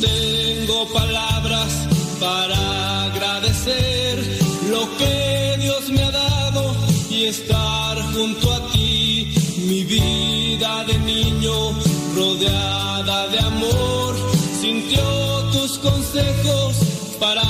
[0.00, 1.72] tengo palabras
[2.20, 4.18] para agradecer
[4.70, 6.74] lo que Dios me ha dado
[7.10, 9.32] y estar junto a ti.
[9.68, 11.72] Mi vida de niño
[12.14, 14.14] rodeada de amor
[14.60, 15.02] sintió
[15.52, 16.76] tus consejos
[17.18, 17.42] para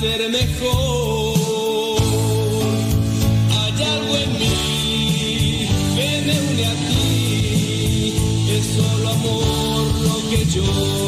[0.00, 2.00] ser mejor.
[3.58, 8.14] Hay algo en mí que me une a ti,
[8.56, 10.99] es solo amor lo que yo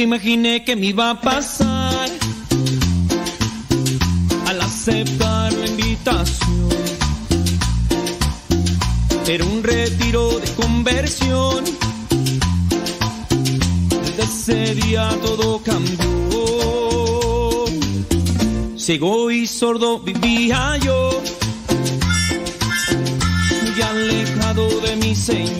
[0.00, 2.08] nunca imaginé que me iba a pasar
[4.46, 6.68] al aceptar la invitación.
[9.26, 11.64] Era un retiro de conversión.
[14.16, 16.06] Desde ese día todo cambió.
[18.76, 21.22] Ciego y sordo vivía yo,
[23.62, 25.59] muy alejado de mi Señor.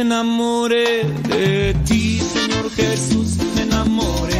[0.00, 4.39] me enamoré de ti, Señor Jesús, me enamoré.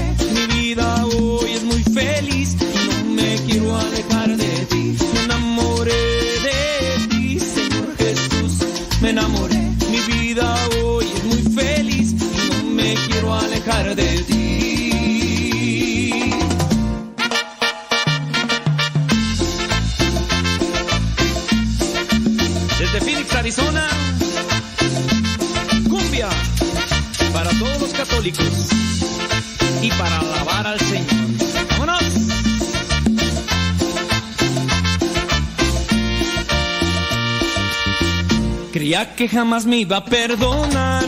[38.91, 41.07] Creía que jamás me iba a perdonar,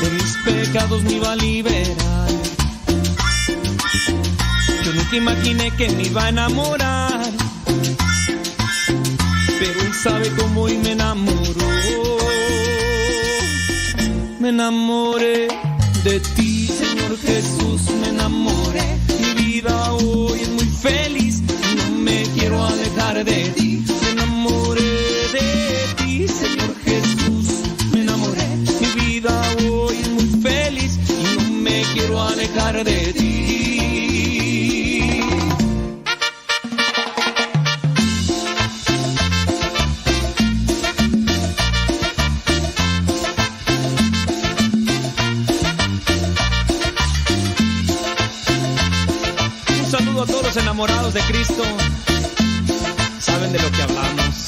[0.00, 2.28] de mis pecados me iba a liberar.
[4.84, 7.30] Yo nunca imaginé que me iba a enamorar,
[9.60, 12.18] pero él sabe cómo y me enamoró.
[14.40, 15.46] Me enamoré
[16.02, 18.98] de ti, Señor Jesús, me enamoré.
[19.20, 23.67] Mi vida hoy es muy feliz y no me quiero alejar de ti.
[49.80, 51.62] Un saludo a todos los enamorados de Cristo.
[53.20, 54.47] Saben de lo que hablamos.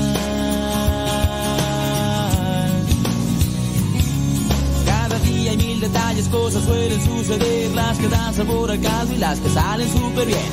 [6.21, 10.27] Detalles, cosas suelen suceder, las que dan sabor al caldo y las que salen súper
[10.27, 10.51] bien.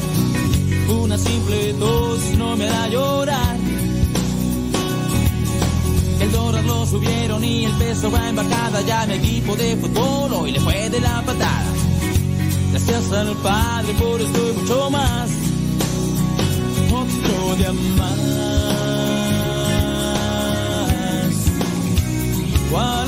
[1.03, 3.57] Una simple tos no me hará llorar.
[6.21, 8.81] El dólar lo subieron y el peso va embajada.
[8.83, 11.65] Ya mi equipo de fútbol hoy le fue de la patada.
[12.71, 15.31] Gracias al Padre por esto y mucho más.
[16.93, 18.19] Otro día más.
[22.71, 23.08] Cuál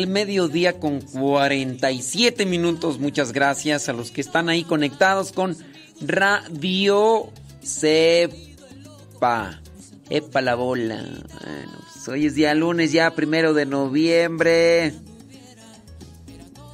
[0.00, 2.98] 12 del mediodía con 47 minutos.
[2.98, 5.56] Muchas gracias a los que están ahí conectados con
[6.00, 7.30] Radio
[7.62, 9.60] Cepa.
[10.08, 10.96] Epa la bola.
[10.96, 14.94] Bueno, pues hoy es día lunes, ya primero de noviembre.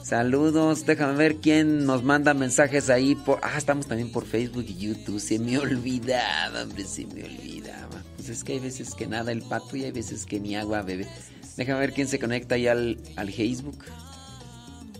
[0.02, 3.40] Saludos, déjame ver quién nos manda mensajes ahí por...
[3.42, 5.18] Ah, estamos también por Facebook y YouTube.
[5.18, 8.04] Se me olvidaba, hombre, se me olvidaba.
[8.14, 10.82] Pues es que hay veces que nada el pato y hay veces que ni agua
[10.82, 11.08] bebe.
[11.56, 13.84] Déjame ver quién se conecta ahí al, al Facebook.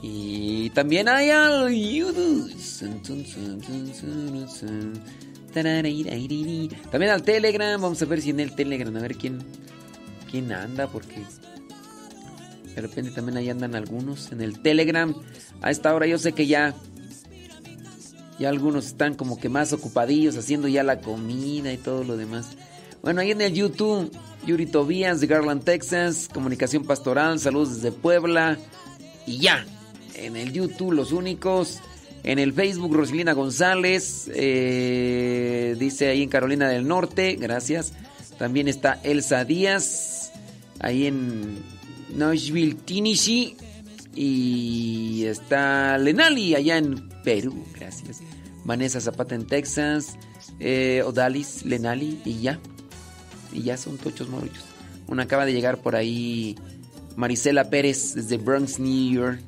[0.03, 2.53] Y también hay al YouTube.
[6.91, 7.81] También al Telegram.
[7.81, 9.39] Vamos a ver si en el Telegram, a ver quién,
[10.31, 11.23] quién anda, porque
[12.75, 15.15] de repente también ahí andan algunos en el Telegram.
[15.63, 16.75] A esta hora yo sé que ya
[18.39, 22.51] ya algunos están como que más ocupadillos haciendo ya la comida y todo lo demás.
[23.07, 24.11] Bueno, ahí en el YouTube,
[24.49, 28.59] Yuri Tobías de Garland, Texas, Comunicación Pastoral, saludos desde Puebla.
[29.29, 29.65] Y ya,
[30.17, 31.79] en el YouTube los únicos.
[32.25, 37.93] En el Facebook, Rosilina González, eh, dice ahí en Carolina del Norte, gracias.
[38.41, 40.33] También está Elsa Díaz,
[40.81, 41.63] ahí en
[42.13, 43.57] Nashville, Tennessee.
[44.17, 48.19] Y está Lenali allá en Perú, gracias.
[48.65, 50.19] Vanessa Zapata en Texas,
[50.59, 52.59] eh, Odalis, Lenali y ya.
[53.57, 54.65] Y ya son tochos morullos.
[55.09, 56.57] Una acaba de llegar por ahí
[57.17, 59.41] Marisela Pérez desde Bronx, New York.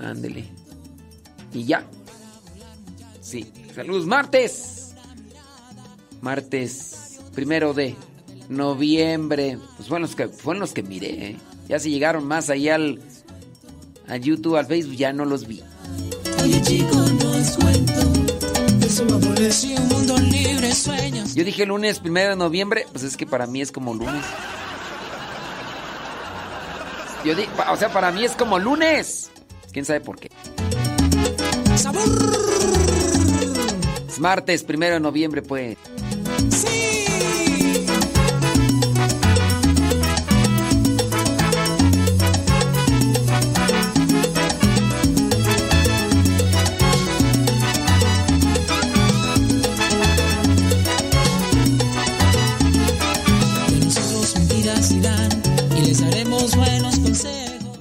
[0.00, 0.46] Ándele.
[1.54, 1.86] Y ya.
[3.20, 3.46] Sí.
[3.72, 4.94] Saludos, martes.
[6.20, 7.94] Martes primero de
[8.48, 9.58] noviembre.
[9.76, 11.28] Pues fueron que, fueron los que miré.
[11.28, 11.36] ¿eh?
[11.68, 13.00] Ya si llegaron más allá al,
[14.08, 15.62] a YouTube, al Facebook, ya no los vi.
[16.42, 17.92] Oye chico, no es cuento.
[18.84, 20.17] Es un amor un mundo
[20.80, 21.34] sueños.
[21.34, 24.24] Yo dije lunes primero de noviembre, pues es que para mí es como lunes.
[27.24, 29.30] Yo di, o sea, para mí es como lunes.
[29.72, 30.30] ¿Quién sabe por qué?
[31.76, 32.08] Sabor.
[34.08, 35.76] Es martes primero de noviembre, pues.
[36.50, 36.97] Sí.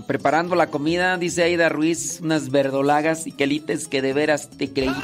[0.07, 4.95] Preparando la comida, dice Aida Ruiz, unas verdolagas y quelites que de veras te creí.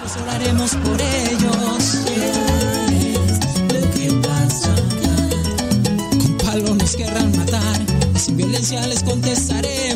[0.00, 1.98] Pues oraremos por ellos.
[2.06, 3.38] ¿Qué es
[3.72, 5.16] lo que pasa acá?
[6.22, 7.80] Con palo nos querrán matar
[8.16, 9.91] sin violencia les contestaremos.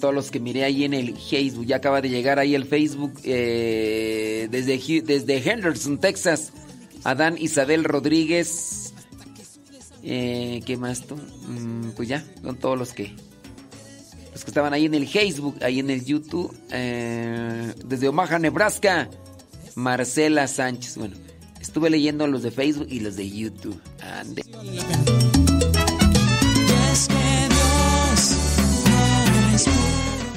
[0.00, 1.66] Todos los que miré ahí en el Facebook.
[1.66, 6.52] Ya acaba de llegar ahí el Facebook eh, desde, desde Henderson, Texas.
[7.04, 8.92] Adán Isabel Rodríguez.
[10.02, 11.16] Eh, ¿Qué más tú?
[11.16, 13.14] Mm, pues ya, son todos los que
[14.32, 16.56] los que estaban ahí en el Facebook, ahí en el YouTube.
[16.70, 19.08] Eh, desde Omaha, Nebraska.
[19.74, 20.96] Marcela Sánchez.
[20.96, 21.16] Bueno,
[21.60, 23.80] estuve leyendo los de Facebook y los de YouTube.
[24.00, 24.42] Ande.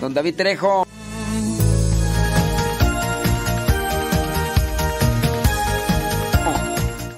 [0.03, 0.85] Don David Trejo.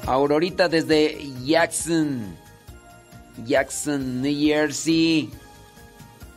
[0.05, 2.37] Aurorita desde Jackson.
[3.43, 5.31] Jackson, New Jersey.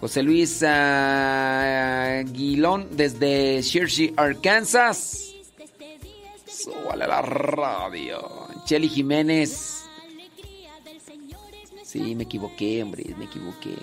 [0.01, 1.37] José Luis Aguilón
[2.93, 5.35] desde Churchill, Arkansas.
[6.47, 8.49] Súbale la radio.
[8.65, 9.85] Cheli Jiménez.
[11.83, 13.77] Sí, me equivoqué, hombre, me equivoqué.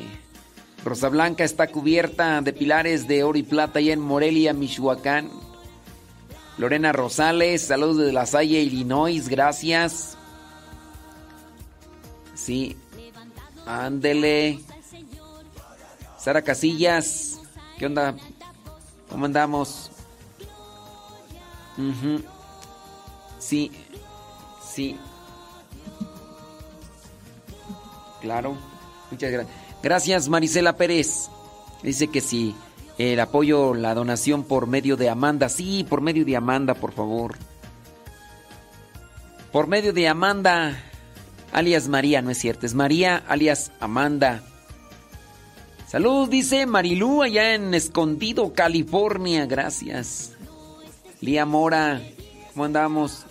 [0.86, 5.32] Rosa Blanca está cubierta de pilares de oro y plata allá en Morelia, Michoacán.
[6.60, 10.16] Lorena Rosales, saludos de La Salle, Illinois, gracias.
[12.36, 12.78] Sí,
[13.66, 14.60] ándele.
[16.20, 17.40] Sara Casillas,
[17.80, 18.16] ¿qué onda?
[19.10, 19.90] ¿Cómo andamos?
[21.80, 22.22] Ujú.
[23.40, 23.72] Sí,
[24.64, 25.00] sí.
[28.22, 28.56] Claro,
[29.10, 29.65] muchas gracias.
[29.86, 31.30] Gracias Marisela Pérez.
[31.84, 32.56] Dice que sí,
[32.98, 35.48] el apoyo, la donación por medio de Amanda.
[35.48, 37.36] Sí, por medio de Amanda, por favor.
[39.52, 40.76] Por medio de Amanda,
[41.54, 44.42] alias María, no es cierto, es María, alias Amanda.
[45.88, 49.46] Salud, dice Marilú, allá en Escondido, California.
[49.46, 50.32] Gracias.
[51.22, 52.02] Lía Mora,
[52.54, 53.24] ¿cómo andamos?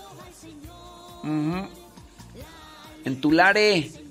[3.04, 4.03] En Tulare.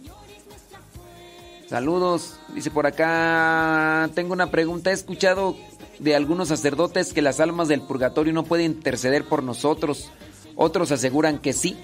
[1.70, 2.36] Saludos.
[2.53, 4.91] Dice por acá, tengo una pregunta.
[4.91, 5.55] He escuchado
[6.00, 10.12] de algunos sacerdotes que las almas del purgatorio no pueden interceder por nosotros.
[10.55, 11.77] Otros aseguran que sí.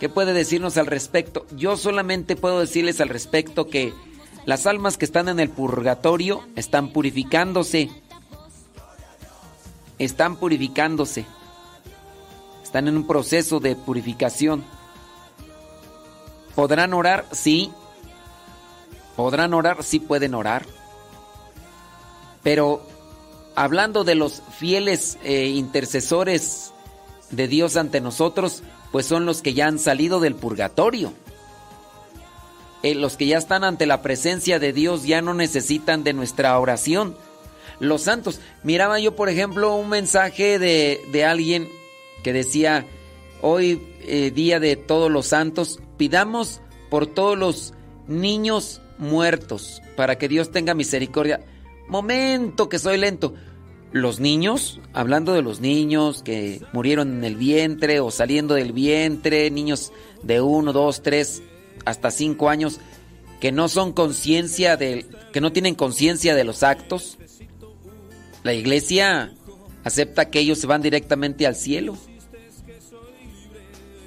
[0.00, 1.46] ¿Qué puede decirnos al respecto?
[1.56, 3.92] Yo solamente puedo decirles al respecto que
[4.44, 7.90] las almas que están en el purgatorio están purificándose.
[9.98, 11.24] Están purificándose.
[12.64, 14.64] Están en un proceso de purificación.
[16.56, 17.26] ¿Podrán orar?
[17.30, 17.70] Sí.
[19.16, 19.82] ¿Podrán orar?
[19.82, 20.66] Sí pueden orar.
[22.42, 22.84] Pero
[23.54, 26.72] hablando de los fieles eh, intercesores
[27.30, 31.12] de Dios ante nosotros, pues son los que ya han salido del purgatorio.
[32.82, 36.58] Eh, los que ya están ante la presencia de Dios ya no necesitan de nuestra
[36.58, 37.16] oración.
[37.78, 38.40] Los santos.
[38.62, 41.68] Miraba yo, por ejemplo, un mensaje de, de alguien
[42.22, 42.86] que decía,
[43.40, 47.74] hoy eh, día de todos los santos, pidamos por todos los
[48.06, 51.40] niños muertos, para que Dios tenga misericordia.
[51.88, 53.34] Momento que soy lento.
[53.92, 59.50] Los niños, hablando de los niños que murieron en el vientre o saliendo del vientre,
[59.50, 59.92] niños
[60.22, 61.42] de uno, dos, tres,
[61.84, 62.80] hasta cinco años,
[63.38, 67.18] que no son conciencia de, que no tienen conciencia de los actos.
[68.44, 69.34] La iglesia
[69.84, 71.98] acepta que ellos se van directamente al cielo.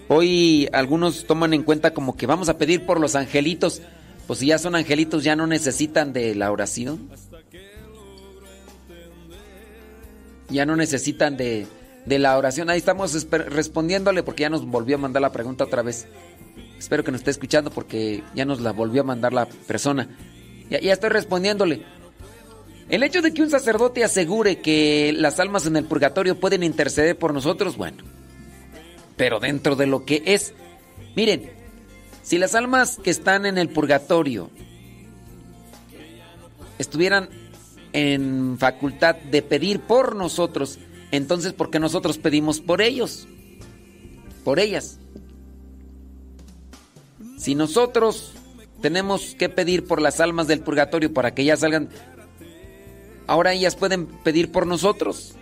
[0.08, 3.82] Hoy algunos toman en cuenta como que vamos a pedir por los angelitos.
[4.28, 7.10] Pues si ya son angelitos ya no necesitan de la oración.
[10.50, 11.68] ya no necesitan de,
[12.06, 12.70] la oración.
[12.70, 16.08] Ahí estamos respondiéndole porque ya nos volvió a mandar la pregunta otra vez.
[16.78, 20.08] Espero que nos esté escuchando porque ya nos la volvió a mandar la persona.
[20.70, 21.84] Ya, ya estoy respondiéndole.
[22.90, 27.18] El hecho de que un sacerdote asegure que las almas en el purgatorio pueden interceder
[27.18, 28.04] por nosotros, bueno.
[29.18, 30.54] Pero dentro de lo que es...
[31.16, 31.50] Miren,
[32.26, 34.50] si las almas que están en el purgatorio
[36.80, 37.30] estuvieran
[37.94, 40.80] en facultad de pedir por nosotros,
[41.12, 43.28] entonces ¿por qué nosotros pedimos por ellos?
[44.44, 44.98] Por ellas.
[47.38, 48.34] Si nosotros
[48.82, 51.90] tenemos que pedir por las almas del purgatorio para que ellas salgan,
[53.28, 55.36] ahora ellas pueden pedir por nosotros.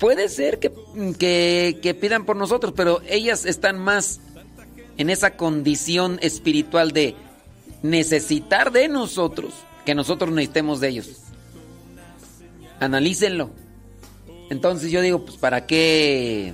[0.00, 0.72] Puede ser que,
[1.18, 4.18] que, que, pidan por nosotros, pero ellas están más
[5.00, 7.14] en esa condición espiritual de
[7.82, 9.54] necesitar de nosotros
[9.86, 11.22] que nosotros necesitemos de ellos.
[12.80, 13.48] Analícenlo.
[14.50, 16.52] Entonces yo digo, pues ¿para qué?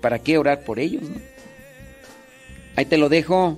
[0.00, 1.04] ¿Para qué orar por ellos?
[2.74, 3.56] Ahí te lo dejo.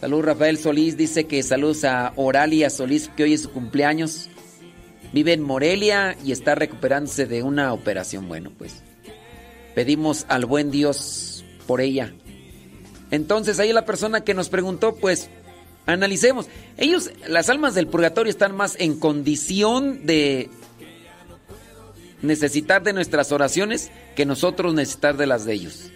[0.00, 4.28] Salud Rafael Solís, dice que saludos a Oralia Solís, que hoy es su cumpleaños.
[5.12, 8.26] Vive en Morelia y está recuperándose de una operación.
[8.26, 8.82] Bueno, pues
[9.76, 12.12] pedimos al buen Dios por ella.
[13.10, 15.28] Entonces ahí la persona que nos preguntó, pues
[15.86, 16.46] Analicemos.
[16.78, 20.48] Ellos, las almas del purgatorio están más en condición de
[22.22, 25.90] necesitar de nuestras oraciones que nosotros necesitar de las de ellos.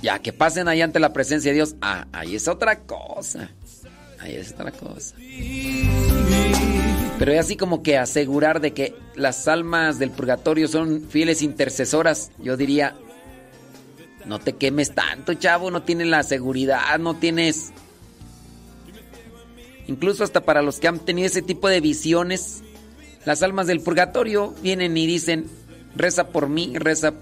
[0.00, 3.50] Ya que pasen ahí ante la presencia de Dios, ah, ahí es otra cosa.
[4.20, 5.16] Ahí es otra cosa.
[7.18, 12.30] Pero es así como que asegurar de que las almas del purgatorio son fieles intercesoras,
[12.38, 12.96] yo diría,
[14.26, 17.72] no te quemes tanto, chavo, no tienes la seguridad, no tienes...
[19.86, 22.62] Incluso hasta para los que han tenido ese tipo de visiones,
[23.24, 25.46] las almas del purgatorio vienen y dicen,
[25.94, 27.12] reza por mí, reza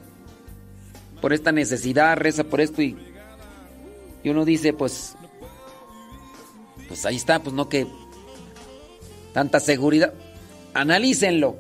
[1.21, 2.97] por esta necesidad, reza por esto y,
[4.25, 5.15] uno dice, pues,
[6.89, 7.87] pues ahí está, pues no que
[9.33, 10.13] tanta seguridad.
[10.75, 11.57] Analícenlo.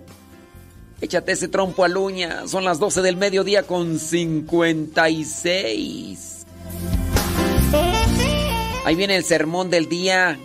[1.02, 2.46] Échate ese trompo a luña.
[2.46, 6.46] Son las 12 del mediodía con 56.
[8.84, 10.38] Ahí viene el sermón del día.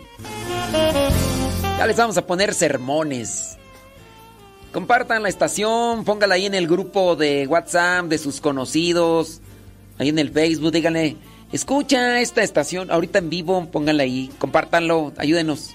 [1.78, 3.60] Ya les vamos a poner sermones.
[4.74, 9.41] Compartan la estación, póngala ahí en el grupo de WhatsApp de sus conocidos,
[10.00, 11.17] ahí en el Facebook, díganle,
[11.52, 15.74] escucha esta estación, ahorita en vivo, pónganla ahí, compártanlo, ayúdenos.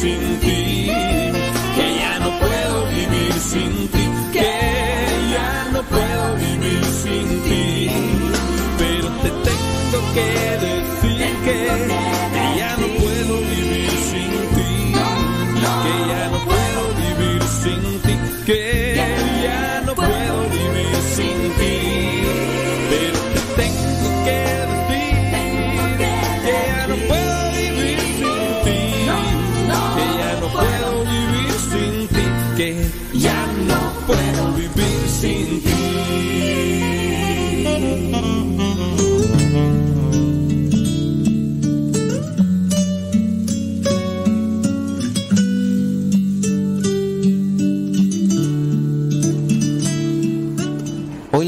[0.00, 0.90] Sin ti,
[1.74, 3.95] que ya no puedo vivir sin ti,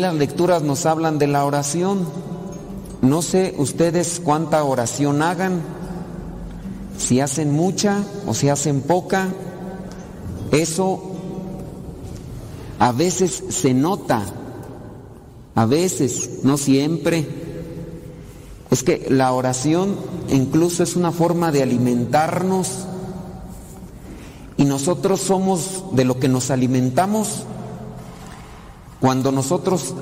[0.09, 2.09] las lecturas nos hablan de la oración.
[3.03, 5.61] No sé ustedes cuánta oración hagan,
[6.97, 9.29] si hacen mucha o si hacen poca.
[10.51, 11.13] Eso
[12.79, 14.23] a veces se nota,
[15.55, 17.29] a veces, no siempre.
[18.71, 19.95] Es que la oración
[20.31, 22.87] incluso es una forma de alimentarnos
[24.57, 27.45] y nosotros somos de lo que nos alimentamos.
[29.01, 29.95] Cuando nosotros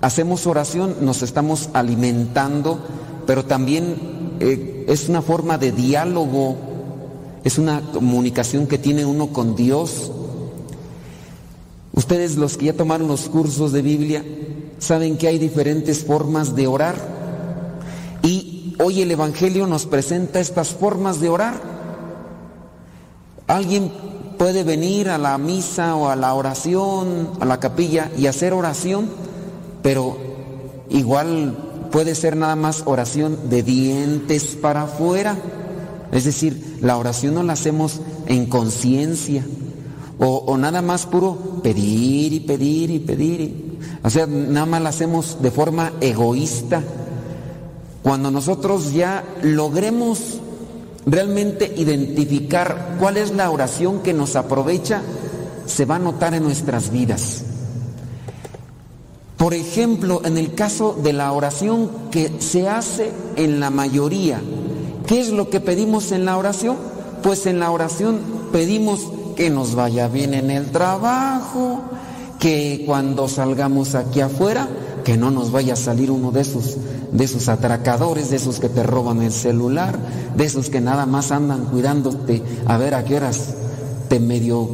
[0.00, 2.78] hacemos oración nos estamos alimentando,
[3.26, 6.56] pero también eh, es una forma de diálogo,
[7.44, 10.10] es una comunicación que tiene uno con Dios.
[11.92, 14.24] Ustedes los que ya tomaron los cursos de Biblia
[14.78, 16.96] saben que hay diferentes formas de orar.
[18.22, 21.60] Y hoy el Evangelio nos presenta estas formas de orar.
[23.46, 23.92] Alguien
[24.38, 29.08] puede venir a la misa o a la oración, a la capilla y hacer oración,
[29.82, 30.16] pero
[30.90, 31.56] igual
[31.90, 35.36] puede ser nada más oración de dientes para afuera.
[36.12, 39.44] Es decir, la oración no la hacemos en conciencia.
[40.18, 43.78] O, nada más puro pedir y pedir y pedir.
[44.02, 46.82] o sea, nada más la hacemos de forma egoísta.
[48.02, 50.40] Cuando nosotros ya logremos
[51.06, 55.02] realmente identificar cuál es la oración que nos aprovecha,
[55.64, 57.44] se va a notar en nuestras vidas.
[59.36, 64.40] Por ejemplo, en el caso de la oración que se hace en la mayoría,
[65.06, 66.76] ¿qué es lo que pedimos en la oración?
[67.22, 71.82] Pues en la oración pedimos que nos vaya bien en el trabajo,
[72.40, 74.68] que cuando salgamos aquí afuera,
[75.04, 76.76] que no nos vaya a salir uno de esos,
[77.12, 79.98] de esos atracadores, de esos que te roban el celular,
[80.36, 83.54] de esos que nada más andan cuidándote a ver a qué horas
[84.08, 84.68] te medio,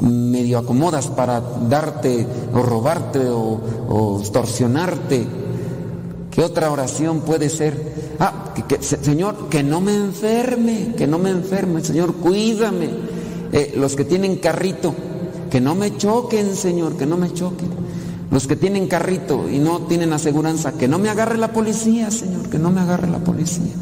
[0.00, 5.26] medio acomodas para darte o robarte o, o extorsionarte.
[6.30, 8.16] ¿Qué otra oración puede ser?
[8.20, 12.90] Ah, que, Señor, que no me enferme, que no me enferme, Señor, cuídame
[13.52, 14.94] eh, los que tienen carrito,
[15.50, 17.68] que no me choquen, Señor, que no me choquen.
[18.30, 22.48] Los que tienen carrito y no tienen aseguranza, que no me agarre la policía, Señor,
[22.50, 23.72] que no me agarre la policía.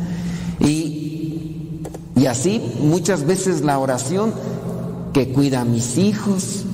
[0.61, 1.81] Y,
[2.15, 4.33] y así muchas veces la oración
[5.13, 6.65] que cuida a mis hijos.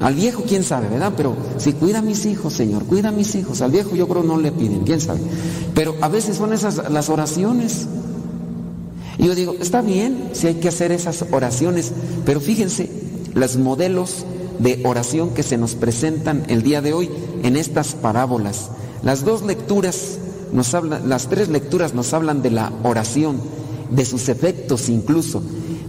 [0.00, 1.12] Al viejo, quién sabe, ¿verdad?
[1.16, 3.62] Pero si cuida a mis hijos, Señor, cuida a mis hijos.
[3.62, 5.20] Al viejo yo creo no le piden, quién sabe.
[5.74, 7.86] Pero a veces son esas las oraciones.
[9.18, 11.92] Y yo digo, está bien si hay que hacer esas oraciones,
[12.24, 12.90] pero fíjense,
[13.34, 14.24] los modelos
[14.58, 17.10] de oración que se nos presentan el día de hoy
[17.42, 18.70] en estas parábolas.
[19.02, 20.18] Las dos lecturas
[20.52, 23.40] nos hablan, las tres lecturas nos hablan de la oración,
[23.90, 25.42] de sus efectos incluso.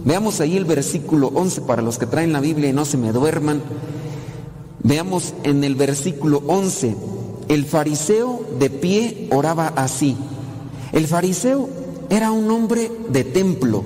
[0.04, 3.12] Veamos ahí el versículo 11 para los que traen la Biblia y no se me
[3.12, 3.62] duerman.
[4.82, 6.94] Veamos en el versículo 11,
[7.48, 10.16] el fariseo de pie oraba así.
[10.92, 11.68] El fariseo
[12.08, 13.84] era un hombre de templo,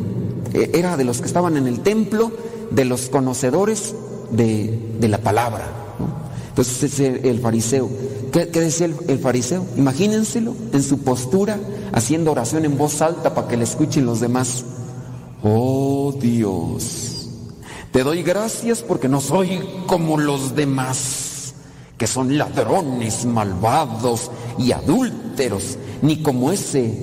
[0.52, 2.30] e, era de los que estaban en el templo,
[2.70, 3.94] de los conocedores
[4.30, 5.66] de, la palabra.
[6.48, 7.88] Entonces es el fariseo.
[8.32, 9.66] ¿Qué, decía el, fariseo?
[9.76, 11.58] Imagínenselo en su postura,
[11.92, 14.64] haciendo oración en voz alta para que le escuchen los demás.
[15.42, 17.28] Oh Dios,
[17.92, 21.54] te doy gracias porque no soy como los demás,
[21.98, 26.98] que son ladrones, malvados y adúlteros, ni como ese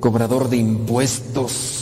[0.00, 1.81] cobrador de impuestos.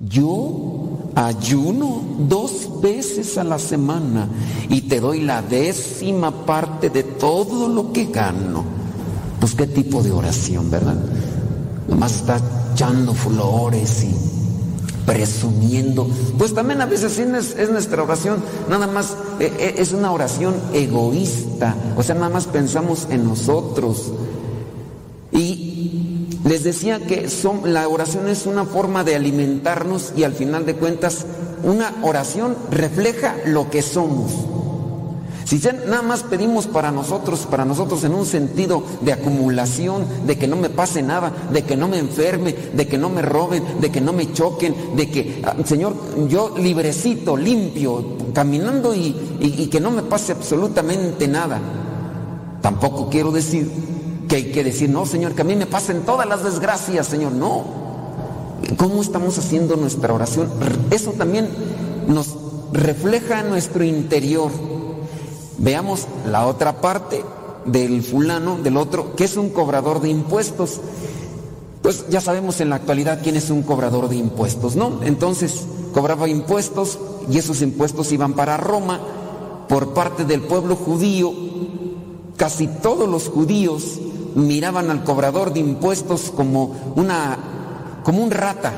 [0.00, 4.28] Yo ayuno dos veces a la semana
[4.70, 8.64] y te doy la décima parte de todo lo que gano.
[9.38, 10.96] Pues qué tipo de oración, ¿verdad?
[11.86, 12.40] Nomás está
[12.72, 14.30] echando flores y
[15.04, 16.08] presumiendo.
[16.38, 20.54] Pues también a veces es, es nuestra oración, nada más eh, eh, es una oración
[20.72, 24.12] egoísta, o sea, nada más pensamos en nosotros.
[26.44, 30.74] Les decía que son, la oración es una forma de alimentarnos y al final de
[30.74, 31.26] cuentas
[31.62, 34.32] una oración refleja lo que somos.
[35.44, 40.46] Si nada más pedimos para nosotros, para nosotros en un sentido de acumulación, de que
[40.46, 43.90] no me pase nada, de que no me enferme, de que no me roben, de
[43.90, 45.94] que no me choquen, de que, ah, Señor,
[46.28, 51.60] yo librecito, limpio, caminando y que no me pase absolutamente nada.
[52.62, 53.68] Tampoco quiero decir
[54.30, 57.32] que hay que decir, no, Señor, que a mí me pasen todas las desgracias, Señor.
[57.32, 57.64] No.
[58.76, 60.48] ¿Cómo estamos haciendo nuestra oración?
[60.92, 61.48] Eso también
[62.06, 62.36] nos
[62.72, 64.52] refleja nuestro interior.
[65.58, 67.24] Veamos la otra parte
[67.64, 70.80] del fulano, del otro, que es un cobrador de impuestos.
[71.82, 75.00] Pues ya sabemos en la actualidad quién es un cobrador de impuestos, ¿no?
[75.02, 79.00] Entonces cobraba impuestos y esos impuestos iban para Roma
[79.68, 81.32] por parte del pueblo judío
[82.36, 83.98] casi todos los judíos
[84.34, 87.38] miraban al cobrador de impuestos como una
[88.02, 88.72] como un rata,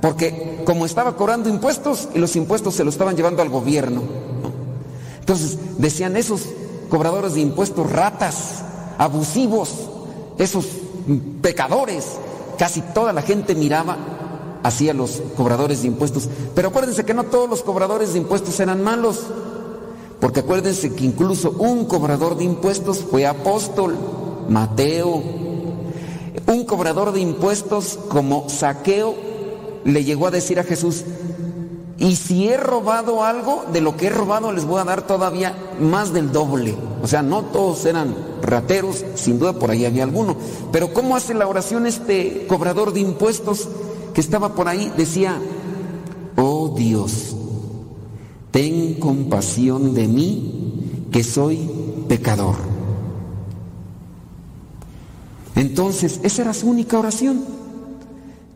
[0.00, 4.02] porque como estaba cobrando impuestos y los impuestos se los estaban llevando al gobierno.
[5.20, 6.42] Entonces decían esos
[6.90, 8.62] cobradores de impuestos ratas,
[8.98, 9.70] abusivos,
[10.38, 10.66] esos
[11.40, 12.04] pecadores.
[12.58, 13.96] Casi toda la gente miraba
[14.62, 16.28] hacia los cobradores de impuestos.
[16.54, 19.22] Pero acuérdense que no todos los cobradores de impuestos eran malos.
[20.20, 23.96] Porque acuérdense que incluso un cobrador de impuestos fue apóstol,
[24.48, 25.22] Mateo.
[26.46, 29.14] Un cobrador de impuestos como Saqueo
[29.84, 31.04] le llegó a decir a Jesús,
[31.98, 35.54] y si he robado algo, de lo que he robado les voy a dar todavía
[35.80, 36.74] más del doble.
[37.02, 40.36] O sea, no todos eran rateros, sin duda por ahí había alguno.
[40.72, 43.68] Pero ¿cómo hace la oración este cobrador de impuestos
[44.12, 44.92] que estaba por ahí?
[44.96, 45.40] Decía,
[46.36, 47.36] oh Dios,
[48.50, 51.70] ten compasión de mí, que soy
[52.08, 52.73] pecador.
[55.56, 57.44] Entonces, esa era su única oración.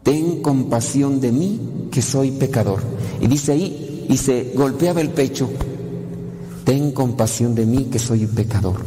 [0.02, 2.82] Ten compasión de mí, que soy pecador.
[3.20, 5.50] Y dice ahí, y se golpeaba el pecho,
[6.64, 8.80] ten compasión de mí, que soy pecador.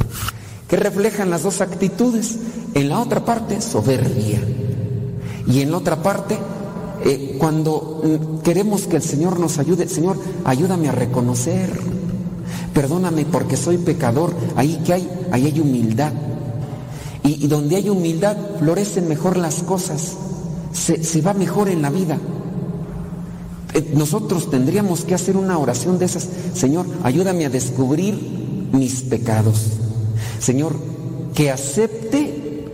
[0.68, 2.38] Que reflejan las dos actitudes.
[2.74, 4.42] En la otra parte, soberbia.
[5.46, 6.38] Y en la otra parte,
[7.04, 11.70] eh, cuando mm, queremos que el Señor nos ayude, Señor, ayúdame a reconocer,
[12.74, 16.14] perdóname porque soy pecador, ahí que hay, ahí hay humildad.
[17.24, 20.18] Y, donde hay humildad florecen mejor las cosas,
[20.72, 22.18] se, va mejor en la vida.
[23.74, 28.16] Eh, nosotros tendríamos que hacer una oración de esas, Señor, ayúdame a descubrir
[28.72, 29.68] mis pecados.
[30.40, 30.76] Señor,
[31.36, 32.66] que acepte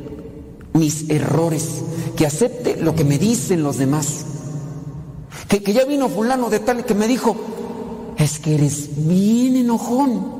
[0.73, 1.83] mis errores,
[2.15, 4.25] que acepte lo que me dicen los demás.
[5.47, 7.35] Que, ya vino fulano de tal que me dijo,
[8.17, 10.37] es que eres bien enojón.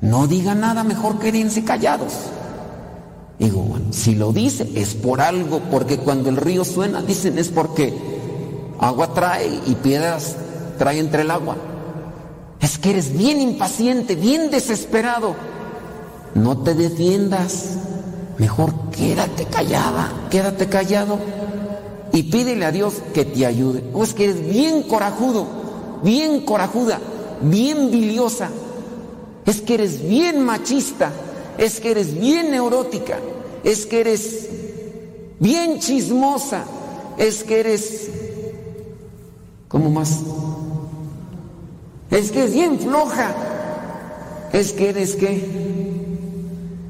[0.00, 2.12] No diga nada, mejor quédense callados.
[3.38, 7.48] Digo, bueno, si lo dice es por algo, porque cuando el río suena, dicen es
[7.48, 7.92] porque
[8.78, 10.36] agua trae y piedras
[10.78, 11.56] trae entre el agua.
[12.60, 15.34] Es que eres bien impaciente, bien desesperado.
[16.34, 17.78] No te defiendas.
[18.38, 21.18] Mejor quédate callada, quédate callado
[22.12, 23.84] y pídele a Dios que te ayude.
[23.92, 25.46] O es que eres bien corajudo,
[26.02, 27.00] bien corajuda,
[27.42, 28.50] bien biliosa.
[29.46, 31.12] Es que eres bien machista,
[31.58, 33.18] es que eres bien neurótica,
[33.62, 34.48] es que eres
[35.38, 36.64] bien chismosa,
[37.18, 38.08] es que eres...
[39.68, 40.20] ¿Cómo más?
[42.10, 43.34] Es que es bien floja,
[44.52, 45.44] es que eres qué?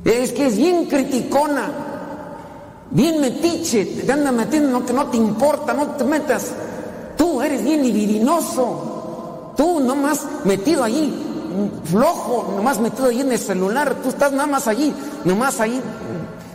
[0.04, 1.72] Es que es bien criticona,
[2.90, 6.52] bien metiche, te anda metiendo lo que no te importa, no te metas.
[7.16, 11.23] Tú eres bien libidinoso, tú nomás metido allí,
[11.84, 15.80] flojo, nomás metido allí en el celular, tú estás nada más allí, nomás ahí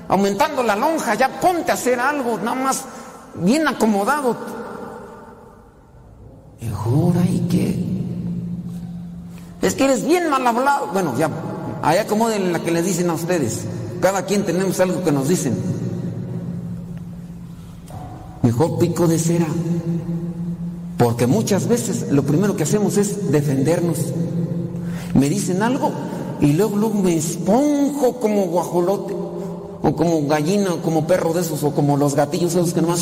[0.07, 2.83] aumentando la lonja, ya ponte a hacer algo, nada más
[3.35, 4.35] bien acomodado.
[6.62, 7.89] Mejor hay que...
[9.62, 10.88] Es que eres bien mal hablado.
[10.88, 11.29] Bueno, ya
[11.81, 13.62] Ahí acomoden la que les dicen a ustedes.
[14.01, 15.55] Cada quien tenemos algo que nos dicen.
[18.41, 19.47] Mejor pico de cera.
[20.97, 23.97] Porque muchas veces lo primero que hacemos es defendernos.
[25.13, 25.91] Me dicen algo
[26.41, 29.15] y luego, luego me esponjo como guajolote.
[29.82, 33.00] O como gallina, o como perro de esos, o como los gatillos esos que nomás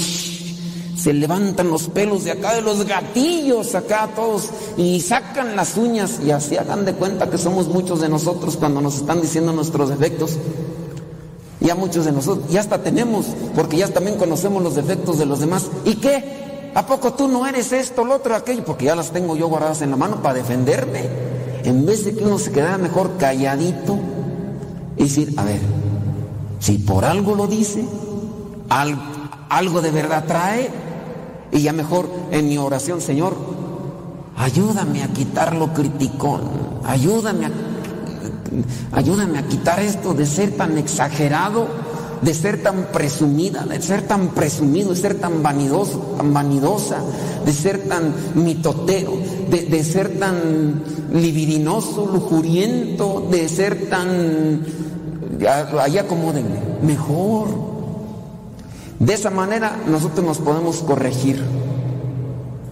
[0.98, 6.20] se levantan los pelos de acá de los gatillos acá todos y sacan las uñas
[6.26, 9.90] y así hagan de cuenta que somos muchos de nosotros cuando nos están diciendo nuestros
[9.90, 10.38] defectos.
[11.60, 15.40] Ya muchos de nosotros, ya hasta tenemos, porque ya también conocemos los defectos de los
[15.40, 15.68] demás.
[15.86, 16.72] ¿Y qué?
[16.76, 18.64] ¿A poco tú no eres esto, lo otro, aquello?
[18.64, 21.10] Porque ya las tengo yo guardadas en la mano para defenderme.
[21.68, 24.00] En vez de que uno se quedara mejor calladito
[24.96, 25.60] y decir, a ver,
[26.62, 27.86] si por algo lo dice,
[29.50, 30.70] algo de verdad trae,
[31.52, 33.36] y ya mejor en mi oración, Señor,
[34.38, 36.40] ayúdame a quitar lo criticón,
[36.86, 37.52] ayúdame a,
[38.94, 41.68] ayúdame a quitar esto de ser tan exagerado,
[42.22, 46.98] de ser tan presumida, de ser tan presumido, de ser tan vanidoso, tan vanidosa,
[47.46, 49.14] de ser tan mitotero,
[49.50, 54.66] de, ser tan libidinoso, lujuriento, de ser tan...
[55.80, 57.68] Ahí acomódenme, mejor
[59.00, 61.44] de esa manera nosotros nos podemos corregir,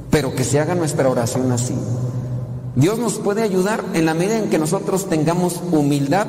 [0.10, 1.76] pero que se haga nuestra oración así.
[2.76, 6.28] Dios nos puede ayudar en la medida en que nosotros tengamos humildad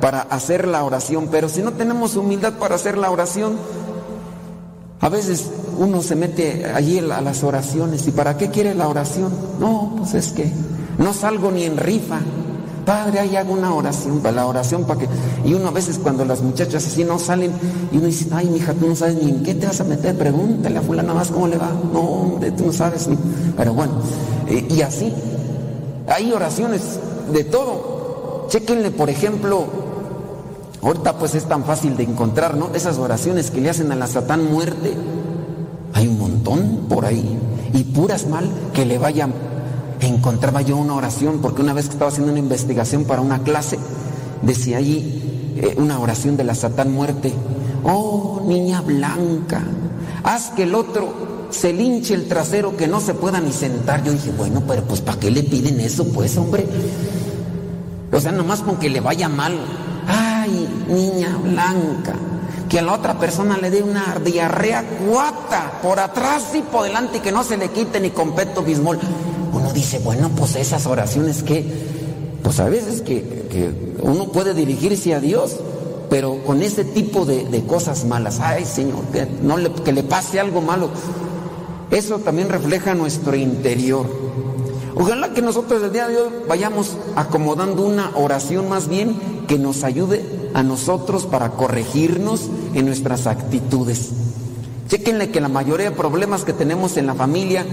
[0.00, 3.56] para hacer la oración, pero si no tenemos humildad para hacer la oración,
[5.00, 9.32] a veces uno se mete allí a las oraciones y ¿para qué quiere la oración?
[9.60, 10.50] No, pues es que
[10.98, 12.20] no salgo ni en rifa,
[12.88, 15.08] Padre, ahí hago una oración, para la oración para que...
[15.44, 17.52] Y uno a veces cuando las muchachas así no salen,
[17.92, 20.16] y uno dice, ay, mija, tú no sabes ni en qué te vas a meter,
[20.16, 21.70] pregúntale a fulana más cómo le va.
[21.92, 23.18] No, hombre, tú no sabes ni...
[23.58, 23.92] Pero bueno,
[24.70, 25.12] y así,
[26.08, 26.80] hay oraciones
[27.30, 28.46] de todo.
[28.48, 29.66] Chequenle, por ejemplo,
[30.82, 32.70] ahorita pues es tan fácil de encontrar, ¿no?
[32.74, 34.94] Esas oraciones que le hacen a la Satán muerte.
[35.94, 37.38] Hay un montón por ahí.
[37.72, 39.32] Y puras mal que le vayan
[40.06, 43.78] encontraba yo una oración, porque una vez que estaba haciendo una investigación para una clase,
[44.42, 47.32] decía allí eh, una oración de la Satán muerte.
[47.84, 49.62] Oh, niña blanca,
[50.22, 54.04] haz que el otro se linche el trasero que no se pueda ni sentar.
[54.04, 56.66] Yo dije, bueno, pero pues ¿para qué le piden eso, pues, hombre?
[58.12, 59.54] O sea, nomás con que le vaya mal.
[60.88, 62.14] Niña blanca,
[62.68, 67.18] que a la otra persona le dé una diarrea cuata por atrás y por delante
[67.18, 68.98] y que no se le quite ni con peto bismol.
[69.52, 71.64] Uno dice, bueno, pues esas oraciones que,
[72.42, 73.38] pues a veces que,
[74.02, 75.56] uno puede dirigirse a Dios,
[76.10, 80.38] pero con ese tipo de, cosas malas, ay Señor, que, no le, que le pase
[80.38, 80.90] algo malo,
[81.90, 84.06] eso también refleja nuestro interior.
[84.94, 89.82] Ojalá que nosotros el día de hoy vayamos acomodando una oración más bien que nos
[89.82, 94.10] ayude a nosotros para corregirnos en nuestras actitudes.
[94.88, 97.66] Chequenle que la mayoría de problemas que tenemos en la familia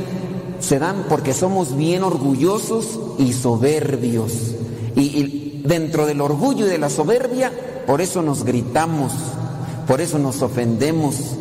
[0.59, 4.31] se dan porque somos bien orgullosos y soberbios.
[4.95, 7.51] Y, dentro del orgullo y de la soberbia,
[7.88, 9.13] por eso nos gritamos,
[9.88, 11.35] por eso nos ofendemos,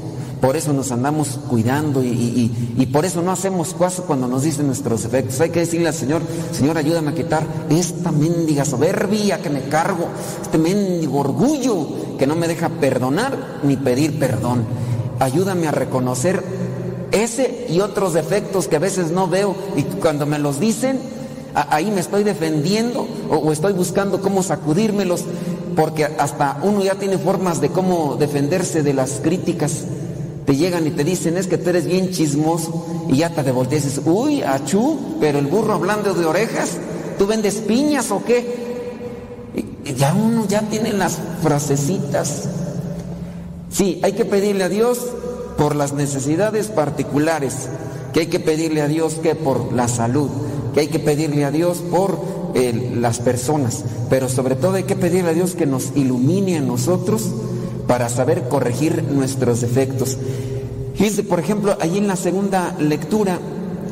[0.45, 5.03] por eso nos andamos cuidando y, por eso no hacemos caso cuando nos dicen nuestros
[5.05, 5.41] defectos.
[5.41, 6.21] Hay que decirle al Señor,
[6.53, 10.09] Señor, ayúdame a quitar esta mendiga soberbia que me cargo,
[10.43, 11.87] este mendigo orgullo
[12.19, 14.67] que no me deja perdonar ni pedir perdón.
[15.19, 16.45] Ayúdame a reconocer
[17.11, 21.01] ese y otros defectos que a veces no veo y cuando me los dicen,
[21.55, 25.25] ahí me estoy defendiendo o, estoy buscando cómo sacudírmelos,
[25.75, 29.85] porque hasta uno ya tiene formas de cómo defenderse de las críticas.
[30.47, 34.01] Te llegan y te dicen, es que tú eres bien chismoso, y ya te dices,
[34.05, 36.73] uy, achú, pero el burro hablando de orejas,
[37.19, 38.63] ¿tú vendes piñas o qué?
[39.97, 42.49] Ya uno ya tiene las frasecitas.
[43.71, 44.99] Sí, hay que pedirle a Dios
[45.57, 47.69] por las necesidades particulares,
[48.13, 50.29] que hay que pedirle a Dios que por la salud,
[50.75, 52.19] que hay que pedirle a Dios por
[52.55, 56.61] eh, las personas, pero sobre todo hay que pedirle a Dios que nos ilumine a
[56.61, 57.31] nosotros
[57.87, 60.17] para saber corregir nuestros defectos.
[60.95, 63.39] Fíjense, por ejemplo, allí en la segunda lectura,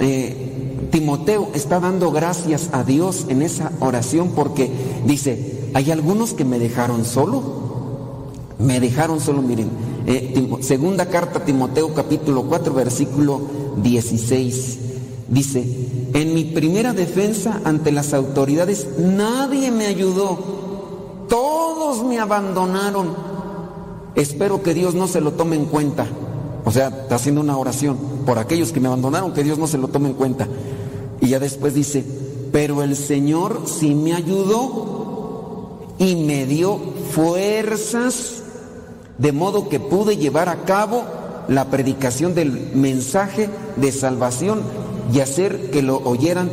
[0.01, 4.71] eh, Timoteo está dando gracias a Dios en esa oración porque
[5.07, 7.43] dice, hay algunos que me dejaron solo,
[8.59, 9.71] me dejaron solo, miren,
[10.07, 13.41] eh, segunda carta Timoteo capítulo 4 versículo
[13.77, 14.79] 16.
[15.29, 15.65] Dice,
[16.13, 23.32] en mi primera defensa ante las autoridades nadie me ayudó, todos me abandonaron.
[24.15, 26.07] Espero que Dios no se lo tome en cuenta.
[26.65, 29.79] O sea, está haciendo una oración por aquellos que me abandonaron, que Dios no se
[29.79, 30.47] lo tome en cuenta.
[31.21, 32.05] Y ya después dice,
[32.53, 36.79] pero el Señor sí me ayudó y me dio
[37.13, 38.43] fuerzas
[39.19, 41.05] de modo que pude llevar a cabo
[41.49, 44.63] la predicación del mensaje de salvación
[45.13, 46.51] y hacer que lo oyeran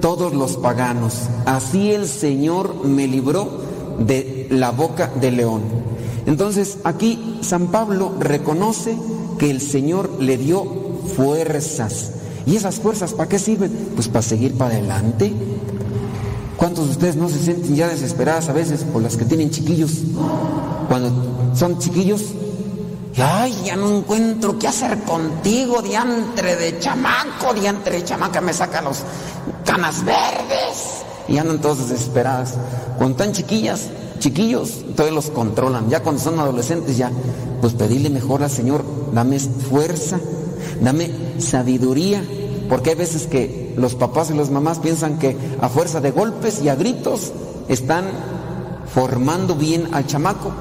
[0.00, 1.14] todos los paganos.
[1.46, 3.48] Así el Señor me libró
[3.98, 5.62] de la boca del león.
[6.26, 8.96] Entonces aquí San Pablo reconoce
[9.38, 10.64] que el Señor le dio
[11.16, 12.12] fuerzas.
[12.46, 13.90] ¿Y esas fuerzas para qué sirven?
[13.94, 15.32] Pues para seguir para adelante.
[16.56, 19.92] ¿Cuántos de ustedes no se sienten ya desesperadas a veces por las que tienen chiquillos?
[20.88, 21.10] Cuando
[21.56, 22.22] son chiquillos,
[23.16, 28.80] ay, ya no encuentro qué hacer contigo, diantre de chamaco, diantre de chamaca, me saca
[28.80, 28.98] los
[29.64, 31.02] canas verdes.
[31.26, 32.54] Y andan todos desesperadas.
[32.98, 33.88] Cuando están chiquillas,
[34.22, 35.90] chiquillos, todos los controlan.
[35.90, 37.10] Ya cuando son adolescentes, ya,
[37.60, 40.20] pues pedirle mejor al Señor, dame fuerza,
[40.80, 42.22] dame sabiduría,
[42.68, 46.62] porque hay veces que los papás y las mamás piensan que a fuerza de golpes
[46.62, 47.32] y a gritos
[47.68, 48.04] están
[48.94, 50.52] formando bien al chamaco.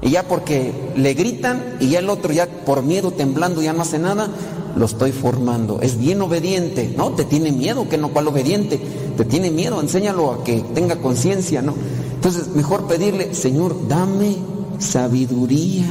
[0.00, 3.82] Y ya porque le gritan y ya el otro ya por miedo temblando ya no
[3.82, 4.28] hace nada,
[4.76, 5.80] lo estoy formando.
[5.82, 7.10] Es bien obediente, ¿no?
[7.12, 8.80] Te tiene miedo, que no cual obediente.
[9.16, 11.74] Te tiene miedo, enséñalo a que tenga conciencia, ¿no?
[12.24, 14.34] Entonces, mejor pedirle, Señor, dame
[14.78, 15.84] sabiduría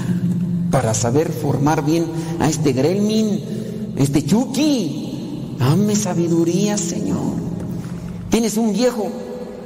[0.71, 2.05] para saber formar bien
[2.39, 5.55] a este Grelmin, este Chucky.
[5.59, 7.35] Dame sabiduría, Señor.
[8.31, 9.09] Tienes un viejo,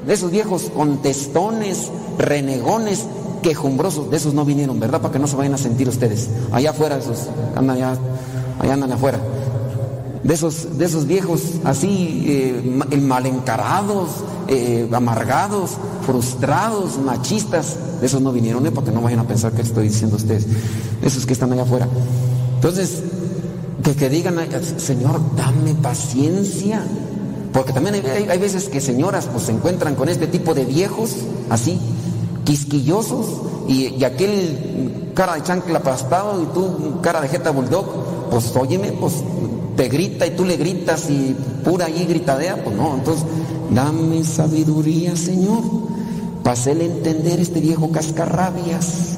[0.06, 3.06] de esos viejos contestones, renegones,
[3.42, 5.00] quejumbrosos, de esos no vinieron, ¿verdad?
[5.00, 6.30] Para que no se vayan a sentir ustedes.
[6.52, 7.98] Allá afuera, esos, andan allá,
[8.60, 9.22] allá andan afuera.
[10.28, 14.10] De esos, de esos viejos así eh, mal encarados,
[14.50, 17.78] eh, amargados, frustrados, machistas.
[18.02, 18.72] De esos no vinieron, ¿eh?
[18.72, 20.46] porque no vayan a pensar que estoy diciendo a ustedes.
[21.02, 21.88] Esos que están allá afuera.
[22.56, 23.04] Entonces,
[23.82, 24.36] que, que digan,
[24.76, 26.84] Señor, dame paciencia.
[27.54, 31.16] Porque también hay, hay, veces que señoras pues se encuentran con este tipo de viejos,
[31.50, 31.80] así,
[32.44, 33.28] quisquillosos,
[33.70, 37.86] y, y aquel cara de chancla aplastado y tú cara de jeta bulldog,
[38.30, 39.14] pues óyeme, pues
[39.78, 43.24] te grita y tú le gritas y pura ahí gritadea, pues no, entonces
[43.70, 45.62] dame sabiduría, Señor,
[46.44, 49.14] para hacerle entender este viejo cascarrabias.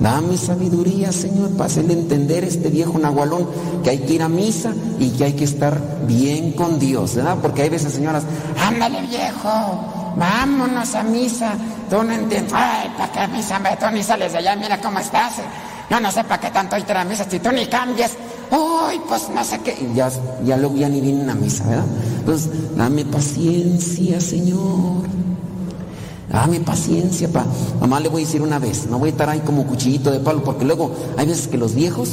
[0.00, 3.48] Dame sabiduría, Señor, para hacerle entender este viejo nahualón
[3.82, 7.38] que hay que ir a misa y que hay que estar bien con Dios, ¿verdad?
[7.40, 8.24] Porque hay veces, señoras,
[8.60, 11.54] ándale viejo, vámonos a misa.
[11.88, 13.60] Tú no entiendes, ay, ¿para qué misa?
[13.78, 15.34] Tú ni sales de allá, mira cómo estás.
[15.88, 18.12] Yo no sé para qué tanto ir a misa si tú ni cambias.
[18.50, 19.76] Uy, pues no sé qué.
[19.94, 20.10] Ya,
[20.44, 21.86] ya luego ya ni vienen a misa, ¿verdad?
[22.20, 25.04] Entonces, dame paciencia, Señor.
[26.30, 27.46] Dame paciencia, pa.
[27.80, 30.18] Mamá le voy a decir una vez, no voy a estar ahí como cuchillito de
[30.20, 32.08] palo, porque luego hay veces que los viejos,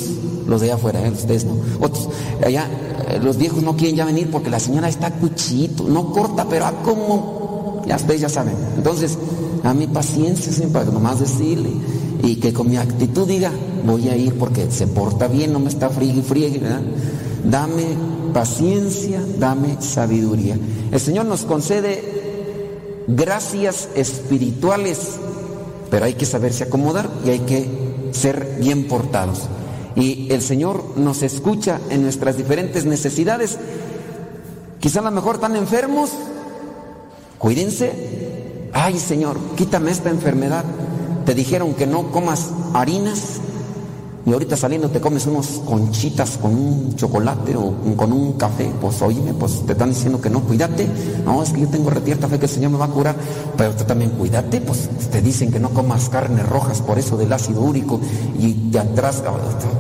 [0.48, 1.10] los de afuera, ¿eh?
[1.10, 2.08] ustedes no, otros,
[2.46, 2.68] allá,
[3.08, 6.66] eh, los viejos no quieren ya venir porque la señora está cuchillito, no corta, pero
[6.68, 8.56] a como, ya ustedes ya saben.
[8.78, 9.18] Entonces,
[9.64, 11.72] dame paciencia, Señor, para nomás decirle
[12.22, 13.52] y que con mi actitud diga,
[13.86, 16.82] voy a ir porque se porta bien, no me está friegue y friegue, ¿verdad?
[17.44, 17.86] Dame
[18.34, 20.58] paciencia, dame sabiduría.
[20.92, 22.22] El Señor nos concede
[23.08, 25.18] gracias espirituales,
[25.90, 27.70] pero hay que saberse acomodar y hay que
[28.12, 29.42] ser bien portados.
[29.96, 33.58] Y el Señor nos escucha en nuestras diferentes necesidades.
[34.80, 36.12] Quizá a lo mejor están enfermos,
[37.38, 38.70] cuídense.
[38.74, 40.64] Ay Señor, quítame esta enfermedad.
[41.26, 43.42] Te dijeron que no comas harinas,
[44.26, 49.02] y ahorita saliendo te comes unos conchitas con un chocolate o con un café, pues
[49.02, 50.88] oíme, pues te están diciendo que no, cuídate.
[51.26, 53.16] No, es que yo tengo retierta fe que el Señor me va a curar,
[53.58, 57.34] pero tú también cuídate, pues te dicen que no comas carnes rojas por eso del
[57.34, 58.00] ácido úrico
[58.38, 59.24] y de atrás,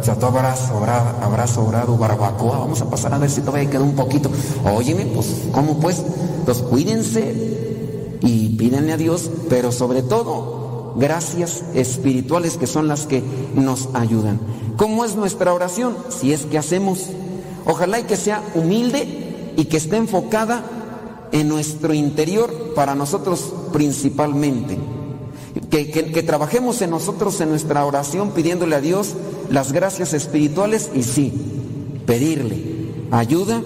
[0.03, 3.95] ya tú habrás, habrá, sobrado barbacoa, vamos a pasar a ver si todavía queda un
[3.95, 4.31] poquito.
[4.75, 6.03] Óyeme, pues, ¿cómo pues?
[6.45, 10.60] Pues cuídense y pídenle a Dios, pero sobre todo
[10.95, 13.23] gracias espirituales que son las que
[13.55, 14.39] nos ayudan.
[14.77, 15.95] ¿Cómo es nuestra oración?
[16.09, 17.07] Si es que hacemos,
[17.65, 20.63] ojalá y que sea humilde y que esté enfocada
[21.31, 24.77] en nuestro interior para nosotros principalmente.
[25.69, 29.15] Que, que, trabajemos en nosotros en nuestra oración pidiéndole a Dios
[29.49, 31.33] las gracias espirituales y sí,
[32.05, 32.71] pedirle
[33.11, 33.61] ayuda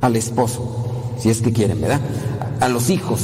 [0.00, 2.00] al esposo, si es que quieren, ¿verdad?
[2.60, 3.20] A los hijos,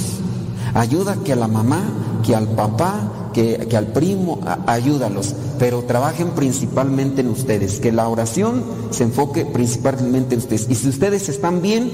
[0.74, 1.82] ayuda que a la mamá
[2.25, 8.64] que al papá, que, al primo, ayúdalos, pero trabajen principalmente en ustedes, que la oración
[8.91, 10.67] se enfoque principalmente en ustedes.
[10.69, 11.91] Y si ustedes están bien,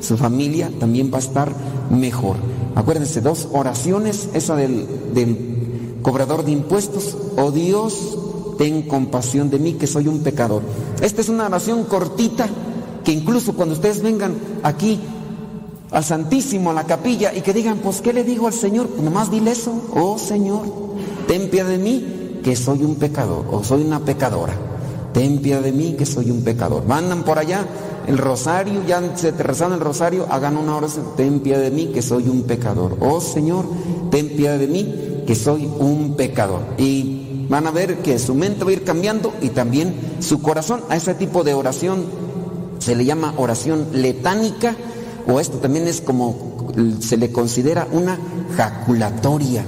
[0.00, 1.52] su familia también va a estar
[1.90, 2.36] mejor.
[2.74, 8.18] Acuérdense, dos oraciones, esa del, del cobrador de impuestos, oh Dios,
[8.58, 10.62] ten compasión de mí que soy un pecador.
[11.00, 12.48] Esta es una oración cortita
[13.04, 15.00] que incluso cuando ustedes vengan aquí
[15.94, 18.88] al Santísimo, a la capilla, y que digan, pues, ¿qué le digo al Señor?
[18.88, 20.66] Pues nomás dile eso, oh Señor,
[21.28, 24.54] ten piedad de mí, que soy un pecador, o soy una pecadora.
[25.12, 26.84] Ten piedad de mí, que soy un pecador.
[26.86, 27.64] Mandan por allá
[28.08, 31.86] el rosario, ya se te rezan el rosario, hagan una oración, ten piedad de mí,
[31.94, 32.96] que soy un pecador.
[33.00, 33.64] Oh Señor,
[34.10, 36.62] ten piedad de mí, que soy un pecador.
[36.76, 40.82] Y van a ver que su mente va a ir cambiando y también su corazón.
[40.88, 42.06] A ese tipo de oración
[42.80, 44.76] se le llama oración letánica
[45.26, 46.54] o esto también es como
[47.00, 48.18] se le considera una
[48.56, 49.64] jaculatoria.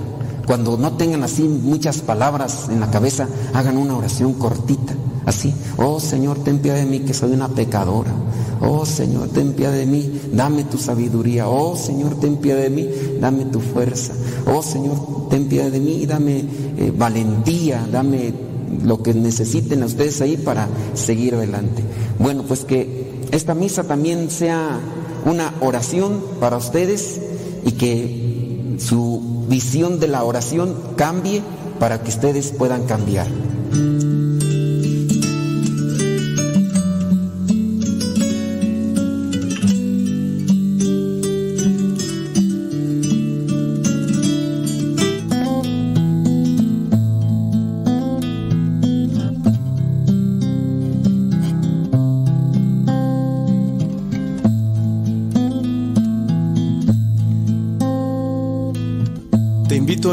[0.46, 4.94] Cuando no tengan así muchas palabras en la cabeza, hagan una oración cortita,
[5.24, 5.52] así.
[5.76, 8.12] Oh Señor, ten piedad de mí que soy una pecadora.
[8.60, 11.48] Oh Señor, ten piedad de mí, dame tu sabiduría.
[11.48, 12.88] Oh Señor, ten piedad de mí,
[13.20, 14.12] dame tu fuerza.
[14.46, 16.44] Oh Señor, ten piedad de mí, dame
[16.76, 18.32] eh, valentía, dame
[18.84, 21.82] lo que necesiten a ustedes ahí para seguir adelante.
[22.20, 24.78] Bueno, pues que esta misa también sea
[25.26, 27.20] una oración para ustedes
[27.64, 31.42] y que su visión de la oración cambie
[31.78, 33.26] para que ustedes puedan cambiar.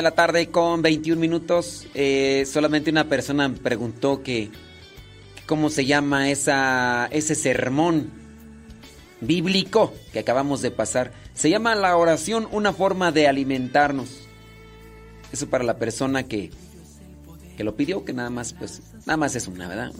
[0.00, 1.86] De la tarde con 21 minutos.
[1.94, 4.50] Eh, solamente una persona preguntó que,
[5.46, 8.10] cómo se llama esa, ese sermón
[9.20, 11.12] bíblico que acabamos de pasar.
[11.34, 14.26] Se llama la oración una forma de alimentarnos.
[15.32, 16.50] Eso para la persona que,
[17.58, 19.92] que lo pidió, que nada más, pues, nada más es una, ¿verdad?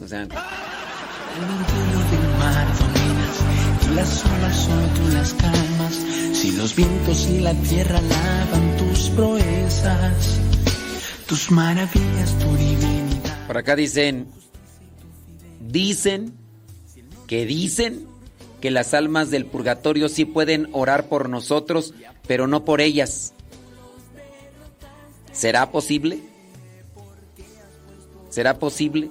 [6.40, 10.40] Si los vientos y la tierra lavan tus proezas,
[11.26, 13.46] tus maravillas, tu divinidad.
[13.46, 14.26] Por acá dicen,
[15.60, 16.32] dicen,
[17.26, 18.06] que dicen
[18.62, 21.92] que las almas del purgatorio sí pueden orar por nosotros,
[22.26, 23.34] pero no por ellas.
[25.32, 26.20] ¿Será posible?
[28.30, 29.10] ¿Será posible?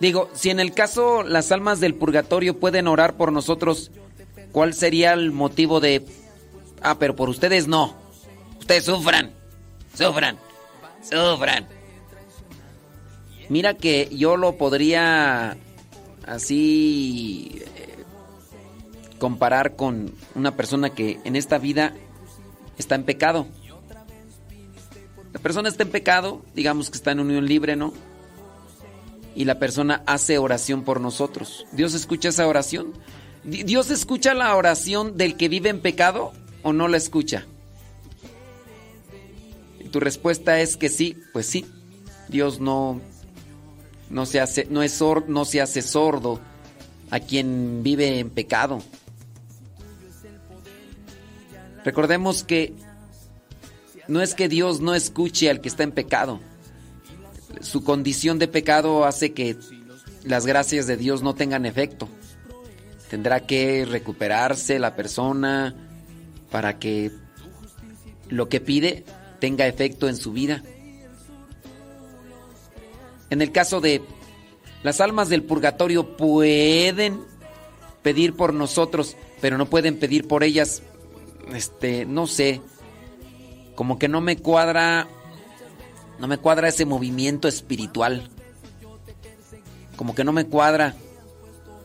[0.00, 3.90] Digo, si en el caso las almas del purgatorio pueden orar por nosotros,
[4.52, 6.04] ¿cuál sería el motivo de...
[6.82, 7.94] Ah, pero por ustedes no.
[8.58, 9.32] Ustedes sufran,
[9.94, 10.38] sufran,
[11.02, 11.66] sufran.
[13.48, 15.56] Mira que yo lo podría
[16.26, 18.04] así eh,
[19.18, 21.94] comparar con una persona que en esta vida
[22.78, 23.48] está en pecado.
[25.32, 27.92] La persona está en pecado, digamos que está en unión libre, ¿no?
[29.34, 31.66] Y la persona hace oración por nosotros.
[31.72, 32.92] ¿Dios escucha esa oración?
[33.44, 36.32] ¿Dios escucha la oración del que vive en pecado
[36.62, 37.46] o no la escucha?
[39.78, 41.66] Y tu respuesta es que sí, pues sí.
[42.28, 43.00] Dios no,
[44.10, 46.40] no, se hace, no, es no se hace sordo
[47.10, 48.82] a quien vive en pecado.
[51.84, 52.74] Recordemos que
[54.06, 56.40] no es que Dios no escuche al que está en pecado.
[57.62, 59.56] Su condición de pecado hace que
[60.24, 62.08] las gracias de Dios no tengan efecto.
[63.10, 65.74] Tendrá que recuperarse la persona
[66.50, 67.10] para que
[68.28, 69.04] lo que pide
[69.40, 70.62] tenga efecto en su vida.
[73.30, 74.02] En el caso de
[74.82, 77.20] las almas del purgatorio pueden
[78.02, 80.82] pedir por nosotros, pero no pueden pedir por ellas,
[81.52, 82.62] este, no sé,
[83.74, 85.08] como que no me cuadra,
[86.18, 88.28] no me cuadra ese movimiento espiritual,
[89.96, 90.94] como que no me cuadra,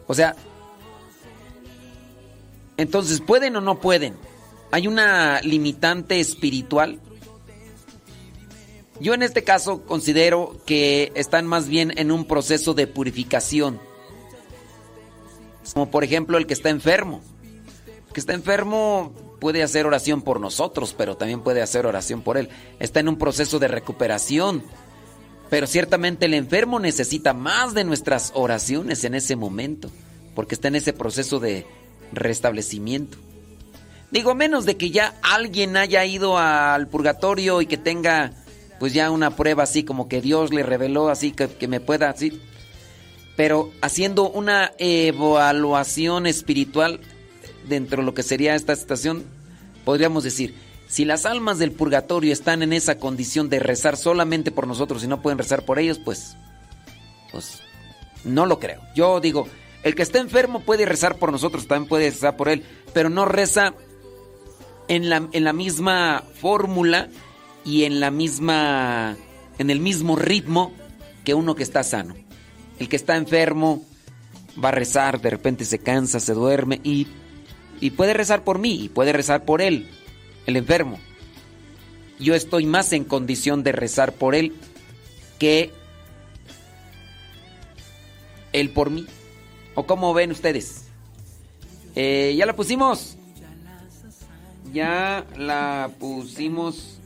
[0.07, 0.35] o sea,
[2.77, 4.15] entonces, ¿pueden o no pueden?
[4.71, 6.99] ¿Hay una limitante espiritual?
[8.99, 13.79] Yo en este caso considero que están más bien en un proceso de purificación.
[15.73, 17.21] Como por ejemplo el que está enfermo.
[18.07, 22.37] El que está enfermo puede hacer oración por nosotros, pero también puede hacer oración por
[22.37, 22.49] él.
[22.79, 24.63] Está en un proceso de recuperación.
[25.49, 29.91] Pero ciertamente el enfermo necesita más de nuestras oraciones en ese momento,
[30.33, 31.67] porque está en ese proceso de
[32.11, 33.17] restablecimiento.
[34.11, 38.31] Digo, menos de que ya alguien haya ido al purgatorio y que tenga
[38.79, 42.41] pues ya una prueba así como que Dios le reveló así que, me pueda así.
[43.35, 47.01] Pero haciendo una evaluación espiritual
[47.67, 49.23] dentro de lo que sería esta situación,
[49.83, 50.55] podríamos decir,
[50.87, 55.07] si las almas del purgatorio están en esa condición de rezar solamente por nosotros y
[55.07, 56.37] no pueden rezar por ellos, pues,
[57.31, 57.59] pues
[58.23, 58.81] no lo creo.
[58.95, 59.47] Yo digo,
[59.85, 63.23] el que está enfermo puede rezar por nosotros, también puede rezar por él, pero no
[63.25, 63.75] reza
[64.87, 67.07] en la, en la misma fórmula
[67.63, 69.15] y en la misma
[69.59, 70.73] en el mismo ritmo
[71.23, 72.15] que uno que está sano.
[72.79, 73.85] El que está enfermo
[74.61, 77.05] va a rezar, de repente se cansa, se duerme y,
[77.79, 79.87] y puede rezar por mí y puede rezar por él,
[80.47, 80.99] el enfermo.
[82.19, 84.55] Yo estoy más en condición de rezar por él
[85.37, 85.71] que
[88.51, 89.05] él por mí.
[89.75, 90.85] ¿O cómo ven ustedes?
[91.95, 93.17] Eh, ya la pusimos.
[94.73, 96.99] Ya la pusimos.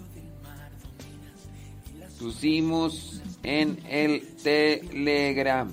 [2.20, 5.72] Pusimos en el Telegram.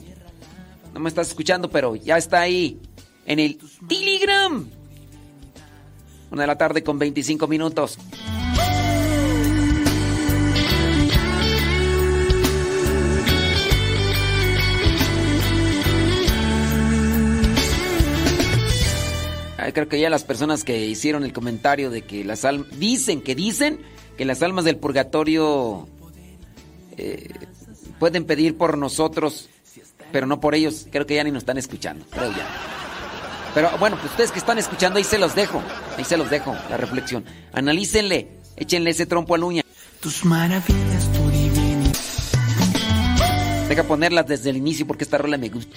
[0.95, 2.81] No me estás escuchando, pero ya está ahí.
[3.27, 4.67] En el Telegram.
[6.31, 7.99] Una de la tarde con 25 minutos.
[19.77, 23.35] Creo que ya las personas que hicieron el comentario de que las almas dicen que
[23.35, 23.79] dicen
[24.17, 25.87] que las almas del purgatorio
[26.97, 27.29] eh,
[27.99, 29.51] pueden pedir por nosotros,
[30.13, 30.87] pero no por ellos.
[30.91, 32.07] Creo que ya ni nos están escuchando.
[32.09, 32.49] Creo ya.
[33.55, 35.63] Pero bueno, pues ustedes que están escuchando ahí se los dejo,
[35.99, 37.27] ahí se los dejo la reflexión.
[37.53, 39.63] Analícenle, échenle ese trompo a la uña.
[40.01, 41.93] Tus maravillas, tu divinidad.
[43.69, 45.77] Deja ponerlas desde el inicio porque esta rola me gusta.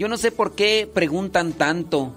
[0.00, 2.14] yo no sé por qué preguntan tanto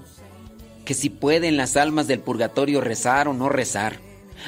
[0.85, 3.99] que si pueden las almas del purgatorio rezar o no rezar.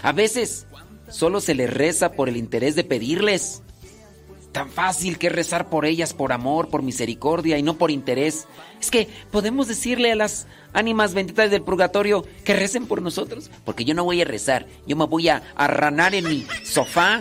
[0.03, 0.67] A veces
[1.09, 3.61] solo se les reza por el interés de pedirles.
[4.53, 8.47] Tan fácil que rezar por ellas por amor, por misericordia y no por interés.
[8.79, 13.51] Es que podemos decirle a las ánimas benditas del purgatorio que recen por nosotros.
[13.65, 17.19] Porque yo no voy a rezar, yo me voy a arranar en mi sofá.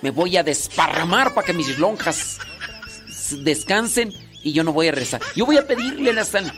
[0.00, 2.38] Me voy a desparramar para que mis lonjas
[3.42, 4.12] descansen
[4.42, 5.20] y yo no voy a rezar.
[5.34, 6.52] Yo voy a pedirle la sal.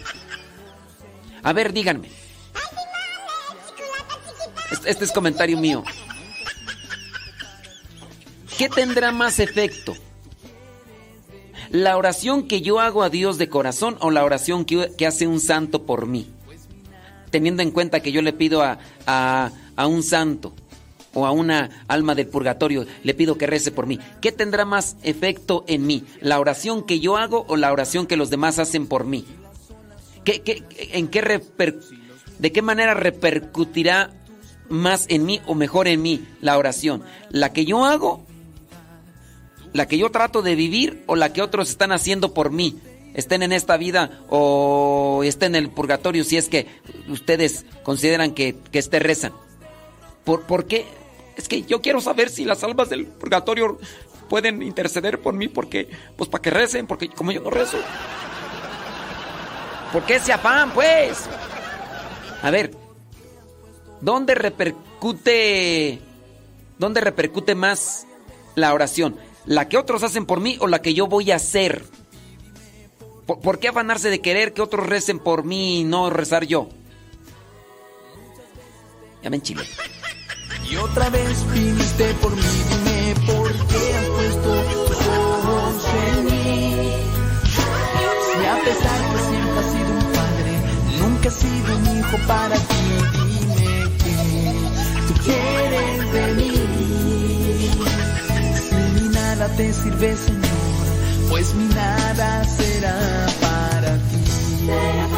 [1.42, 2.10] A ver, díganme.
[4.70, 5.82] Este, este es comentario mío.
[8.56, 9.94] ¿Qué tendrá más efecto?
[11.70, 15.26] ¿La oración que yo hago a Dios de corazón o la oración que, que hace
[15.26, 16.28] un santo por mí?
[17.30, 20.52] Teniendo en cuenta que yo le pido a, a, a un santo
[21.14, 23.98] o a una alma del purgatorio, le pido que rece por mí.
[24.20, 26.04] ¿Qué tendrá más efecto en mí?
[26.20, 29.24] ¿La oración que yo hago o la oración que los demás hacen por mí?
[30.24, 31.42] ¿Qué, qué, en qué
[32.38, 34.11] ¿De qué manera repercutirá
[34.68, 37.02] más en mí o mejor en mí la oración?
[37.30, 38.24] ¿La que yo hago?
[39.72, 42.78] ¿La que yo trato de vivir o la que otros están haciendo por mí?
[43.14, 46.66] Estén en esta vida o estén en el purgatorio si es que
[47.08, 49.32] ustedes consideran que, que rezan.
[50.24, 50.86] ¿Por, ¿Por qué?
[51.36, 53.78] Es que yo quiero saber si las almas del purgatorio
[54.28, 57.78] pueden interceder por mí porque, pues para que recen, porque como yo no rezo.
[59.92, 61.28] ¿Por qué ese afán, pues?
[62.42, 62.72] A ver,
[64.00, 66.00] ¿dónde repercute,
[66.78, 68.06] dónde repercute más
[68.54, 69.16] la oración?
[69.46, 71.84] ¿La que otros hacen por mí o la que yo voy a hacer?
[73.26, 76.68] ¿Por, qué afanarse de querer que otros recen por mí y no rezar yo?
[79.22, 79.62] Ya me enchilé.
[80.70, 84.50] Y otra vez viniste por mí, dime por qué has puesto
[84.86, 86.92] tus ojos en mí.
[88.24, 90.52] Si a pesar que siempre has sido un padre,
[91.00, 92.82] nunca has sido un hijo para ti,
[93.26, 94.14] dime que
[95.08, 96.54] tú quieres de mí.
[98.68, 102.44] Si mi nada te sirve, Señor, pues mi nada.
[102.44, 105.09] Será para ti.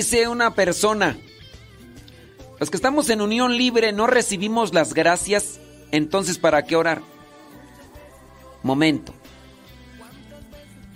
[0.00, 1.18] Dice una persona,
[2.58, 7.02] los que estamos en unión libre no recibimos las gracias, entonces ¿para qué orar?
[8.62, 9.12] Momento.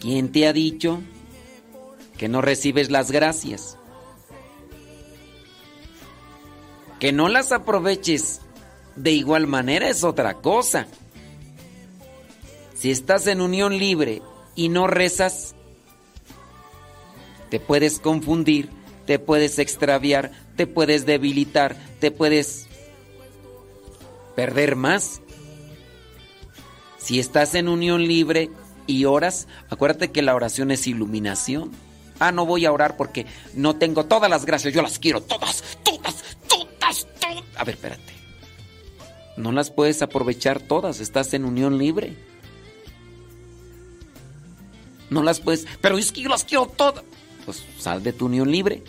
[0.01, 1.03] ¿Quién te ha dicho
[2.17, 3.77] que no recibes las gracias?
[6.99, 8.41] Que no las aproveches
[8.97, 10.87] de igual manera es otra cosa.
[12.75, 14.23] Si estás en unión libre
[14.55, 15.55] y no rezas,
[17.51, 18.71] te puedes confundir
[19.07, 22.67] te puedes extraviar, te puedes debilitar, te puedes
[24.35, 25.21] perder más.
[26.99, 28.51] Si estás en unión libre
[28.87, 31.71] y oras, acuérdate que la oración es iluminación.
[32.19, 35.63] Ah, no voy a orar porque no tengo todas las gracias, yo las quiero todas,
[35.83, 37.45] todas, todas, todas.
[37.57, 38.15] A ver, espérate.
[39.37, 42.17] No las puedes aprovechar todas, estás en unión libre.
[45.11, 47.05] No las puedes, pero es que yo las quiero todas.
[47.45, 48.83] Pues sal de tu unión libre.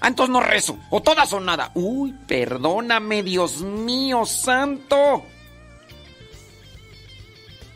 [0.00, 0.78] Ah, entonces no rezo.
[0.90, 1.70] O todas o nada.
[1.74, 5.24] Uy, perdóname, Dios mío, santo.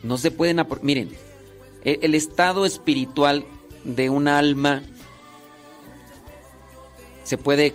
[0.03, 0.65] No se pueden...
[0.83, 1.11] Miren,
[1.85, 3.45] e-, el estado espiritual
[3.85, 4.83] de un alma
[7.25, 7.75] se puede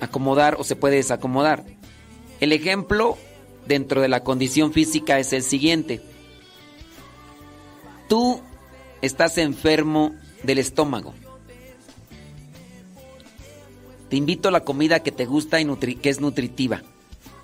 [0.00, 1.64] acomodar o se puede desacomodar.
[2.40, 3.16] El ejemplo
[3.66, 6.00] dentro de la condición física es el siguiente.
[8.08, 8.40] Tú
[9.02, 11.14] estás enfermo del estómago.
[14.08, 16.82] Te invito a la comida que te gusta y que es nutritiva.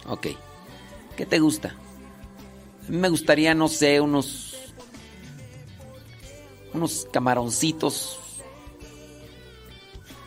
[0.06, 0.28] Ok.
[1.16, 1.74] ¿Qué te gusta?
[2.88, 4.56] Me gustaría, no sé, unos.
[6.72, 8.18] unos camaroncitos.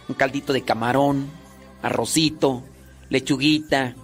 [0.07, 1.29] Un caldito de camarón,
[1.81, 2.63] arrocito,
[3.09, 3.95] lechuguita,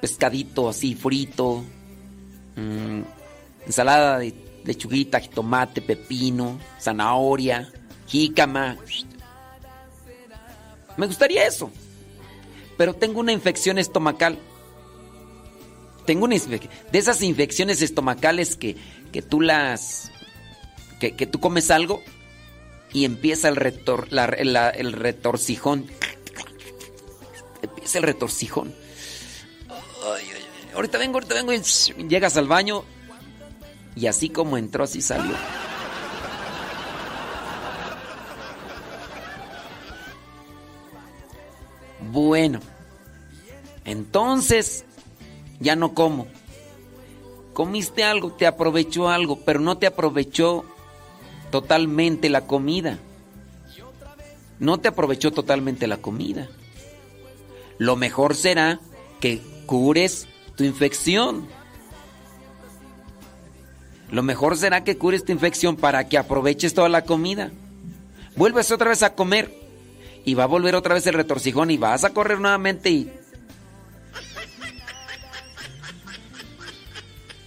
[0.00, 1.64] pescadito así frito,
[2.56, 3.02] mmm,
[3.66, 4.34] ensalada de
[4.64, 7.70] lechuguita, tomate, pepino, zanahoria,
[8.06, 8.76] jícama.
[10.98, 11.70] Me gustaría eso.
[12.76, 14.38] Pero tengo una infección estomacal.
[16.04, 18.76] Tengo una de esas infecciones estomacales que,
[19.12, 20.10] que tú las.
[21.00, 22.02] Que, que, tú comes algo
[22.92, 25.86] y empieza el, retor, el retorcijón.
[27.62, 28.74] Empieza el retorcijón.
[29.68, 30.70] Ay, ay, ay.
[30.74, 32.84] Ahorita vengo, ahorita vengo y llegas al baño
[33.94, 35.34] y así como entró, así salió.
[42.10, 42.60] Bueno,
[43.84, 44.84] entonces
[45.60, 46.26] ya no como.
[47.52, 50.64] Comiste algo, te aprovechó algo, pero no te aprovechó
[51.50, 52.98] totalmente la comida.
[54.58, 56.48] No te aprovechó totalmente la comida.
[57.78, 58.80] Lo mejor será
[59.20, 61.46] que cures tu infección.
[64.10, 67.50] Lo mejor será que cures tu infección para que aproveches toda la comida.
[68.36, 69.67] Vuelves otra vez a comer
[70.28, 73.10] y va a volver otra vez el retorcijón y vas a correr nuevamente y...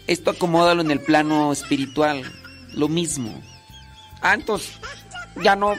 [0.07, 2.23] Esto acomódalo en el plano espiritual,
[2.73, 3.39] lo mismo.
[4.21, 4.71] Ah, entonces
[5.43, 5.75] ya no,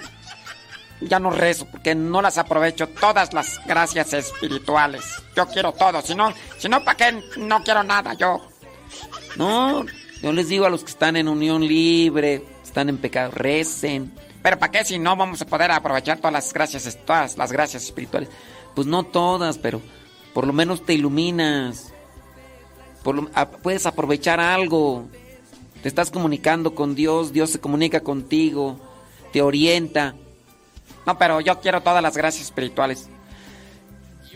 [1.01, 5.03] ya no rezo porque no las aprovecho todas las gracias espirituales.
[5.37, 8.41] Yo quiero todo, si no, si no, ¿para qué no quiero nada yo?
[9.37, 9.85] No,
[10.23, 14.13] yo les digo a los que están en unión libre, están en pecado, recen,
[14.43, 17.85] Pero ¿para qué si no vamos a poder aprovechar todas las gracias, todas las gracias
[17.85, 18.29] espirituales?
[18.75, 19.81] Pues no todas, pero
[20.35, 21.93] por lo menos te iluminas.
[23.63, 25.09] puedes aprovechar algo.
[25.83, 28.79] Te estás comunicando con Dios, Dios se comunica contigo,
[29.33, 30.15] te orienta.
[31.07, 33.09] No, pero yo quiero todas las gracias espirituales.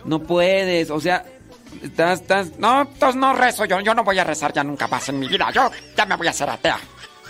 [0.04, 1.24] No puedes, o sea,
[2.58, 5.28] no, entonces no rezo yo, yo no voy a rezar ya nunca más en mi
[5.28, 5.50] vida.
[5.52, 6.78] Yo ya me voy a hacer atea.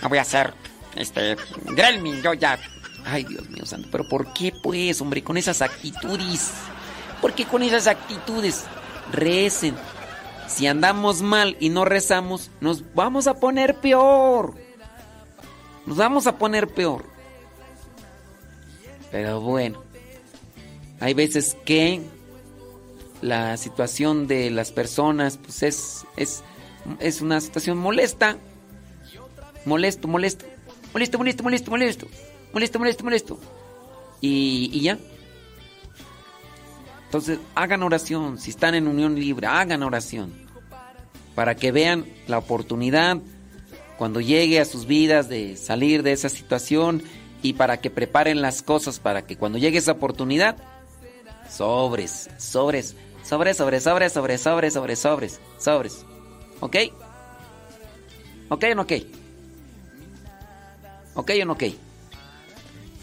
[0.01, 0.53] Me voy a hacer
[0.97, 1.35] este,
[1.65, 2.59] Grelmin, yo ya.
[3.05, 6.51] Ay, Dios mío santo, pero ¿por qué pues, hombre, con esas actitudes?
[7.21, 8.65] ¿Por qué con esas actitudes?
[9.11, 9.75] Recen.
[10.47, 14.55] Si andamos mal y no rezamos, nos vamos a poner peor.
[15.85, 17.05] Nos vamos a poner peor.
[19.11, 19.81] Pero bueno,
[20.99, 22.01] hay veces que
[23.21, 26.43] la situación de las personas pues es, es,
[26.99, 28.37] es una situación molesta.
[29.65, 30.45] Molesto, molesto
[30.97, 32.07] molesto, molesto, molesto, molesto,
[32.53, 33.39] molesto, molesto, molesto.
[34.19, 34.97] Y, y ya.
[37.05, 38.39] Entonces, hagan oración.
[38.39, 40.33] Si están en unión libre, hagan oración.
[41.35, 43.17] Para que vean la oportunidad
[43.99, 47.03] cuando llegue a sus vidas de salir de esa situación
[47.43, 50.57] y para que preparen las cosas para que cuando llegue esa oportunidad,
[51.49, 56.05] sobres, sobres, sobres, sobres, sobres, sobres, sobres, sobres, sobres, sobres.
[56.59, 56.75] ¿Ok?
[58.49, 58.93] ¿Ok no ok?
[61.17, 61.63] ¿Ok o no ok?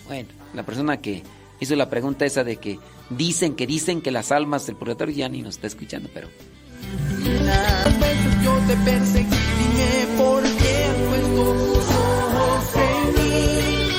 [0.07, 1.25] Bueno, la persona que
[1.59, 2.79] hizo la pregunta esa de que
[3.11, 6.29] dicen que dicen que las almas del purgatorio ya ni nos está escuchando, pero...
[8.43, 13.91] yo te perseguí, dime por qué has puesto tus ojos en mí.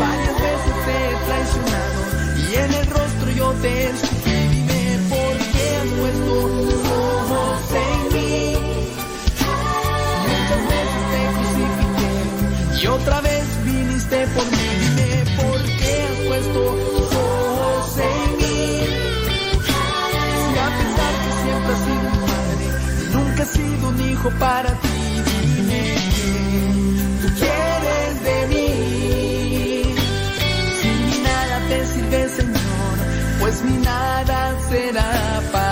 [0.00, 2.00] Varias veces te he traicionado
[2.38, 6.69] y en el rostro yo te escupí, dime por qué has puesto
[12.82, 16.60] y otra vez viniste por mí, dime por qué has puesto
[16.96, 18.52] tus ojos en mí.
[20.54, 22.66] Y a pesar que siempre has sido un padre,
[23.12, 24.88] nunca he sido un hijo para ti.
[25.56, 25.82] Dime
[26.16, 26.32] qué
[27.20, 28.70] tú quieres de mí.
[30.80, 32.96] Si mi nada te sirve, Señor,
[33.40, 34.38] pues mi nada
[34.70, 35.10] será
[35.52, 35.69] para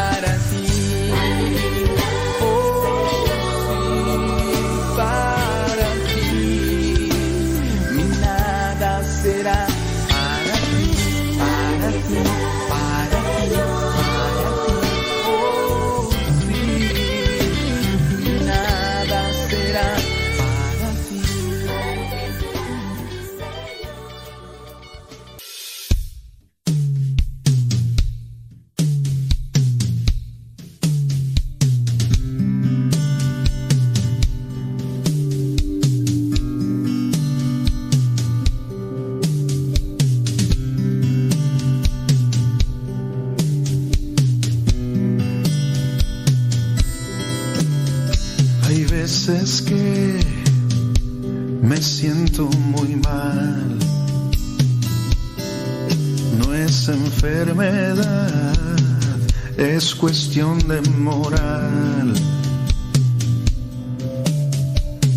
[59.99, 62.15] cuestión de moral.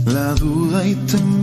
[0.05, 1.40] La duda y temor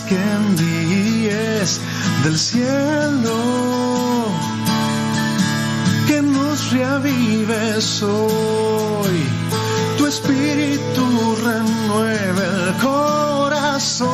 [0.00, 1.80] que envíes
[2.24, 3.36] del cielo,
[6.06, 9.26] que nos reavives hoy,
[9.98, 14.12] tu espíritu renueve el corazón.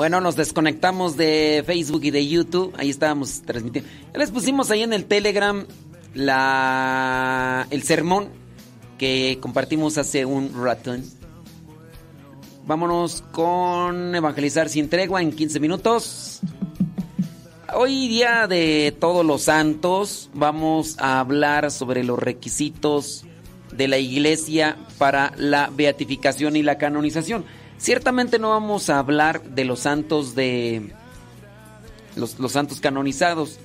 [0.00, 2.72] Bueno, nos desconectamos de Facebook y de YouTube.
[2.78, 3.90] Ahí estábamos transmitiendo.
[4.14, 5.66] Ya les pusimos ahí en el Telegram
[6.14, 8.30] la el sermón
[8.96, 11.04] que compartimos hace un ratón.
[12.64, 16.40] Vámonos con evangelizar sin tregua en 15 minutos.
[17.74, 23.26] Hoy día de todos los santos vamos a hablar sobre los requisitos
[23.70, 27.44] de la iglesia para la beatificación y la canonización.
[27.80, 30.92] Ciertamente no vamos a hablar de los santos de
[32.14, 33.58] los, santos canonizados.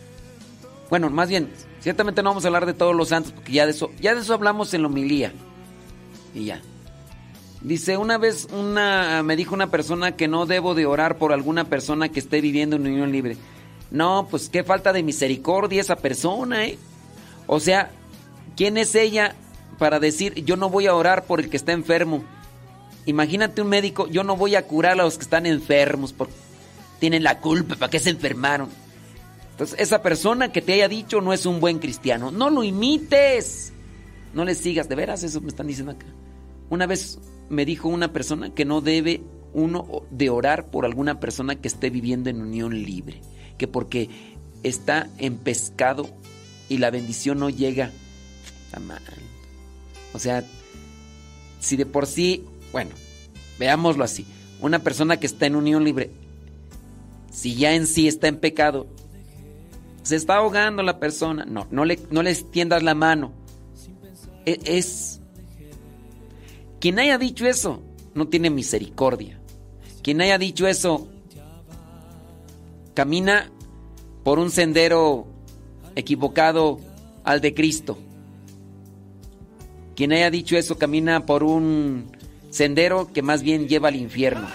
[0.90, 1.52] Bueno, más bien,
[1.82, 4.22] ciertamente no vamos a hablar de todos los santos porque ya de eso ya de
[4.22, 5.34] eso hablamos en la homilía.
[6.34, 6.62] Y ya.
[7.60, 11.66] Dice, una vez una me dijo una persona que no debo de orar por alguna
[11.66, 13.36] persona que esté viviendo en unión libre.
[13.92, 16.80] No, pues qué falta de misericordia esa persona, ¿eh?
[17.48, 17.92] O sea,
[18.56, 19.36] ¿quién es ella
[19.78, 22.24] para decir yo no voy a orar por el que está enfermo?
[23.06, 26.34] Imagínate un médico, yo no voy a curar a los que están enfermos porque
[27.00, 28.70] tienen la culpa, ¿para qué se enfermaron?
[29.56, 32.30] Entonces, esa persona que te haya dicho no es un buen cristiano.
[32.30, 33.72] No lo imites.
[34.34, 34.90] No le sigas.
[34.90, 36.08] De veras, eso me están diciendo acá.
[36.70, 41.56] Una vez me dijo una persona que no debe uno de orar por alguna persona
[41.56, 43.22] que esté viviendo en unión libre.
[43.58, 44.10] Que porque
[44.64, 46.10] está en pescado
[46.68, 47.92] y la bendición no llega.
[48.66, 49.02] Está mal.
[50.12, 50.44] O sea,
[51.62, 52.44] si de por sí,
[52.76, 52.92] bueno,
[53.58, 54.26] veámoslo así.
[54.60, 56.12] Una persona que está en unión libre,
[57.32, 58.86] si ya en sí está en pecado,
[60.04, 61.46] se está ahogando la persona.
[61.46, 63.32] No, no le, no le extiendas la mano.
[64.46, 65.22] E- Es.
[66.82, 67.82] Quien haya dicho eso,
[68.14, 69.40] no tiene misericordia.
[70.04, 71.08] Quien haya dicho eso,
[72.94, 73.52] camina
[74.26, 75.28] por un sendero
[75.96, 76.82] equivocado
[77.24, 77.98] al de Cristo.
[79.96, 82.12] Quien haya dicho eso, camina por un
[82.56, 84.48] sendero que más bien lleva al infierno.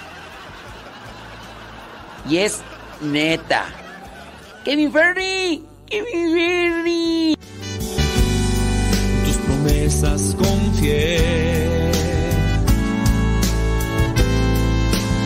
[2.28, 2.60] Y es
[3.00, 3.66] neta.
[4.64, 7.36] Kevin Ferry, Kevin Ferry.
[9.24, 11.20] tus promesas confié.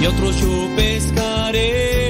[0.00, 2.03] Y otros yo pescaré.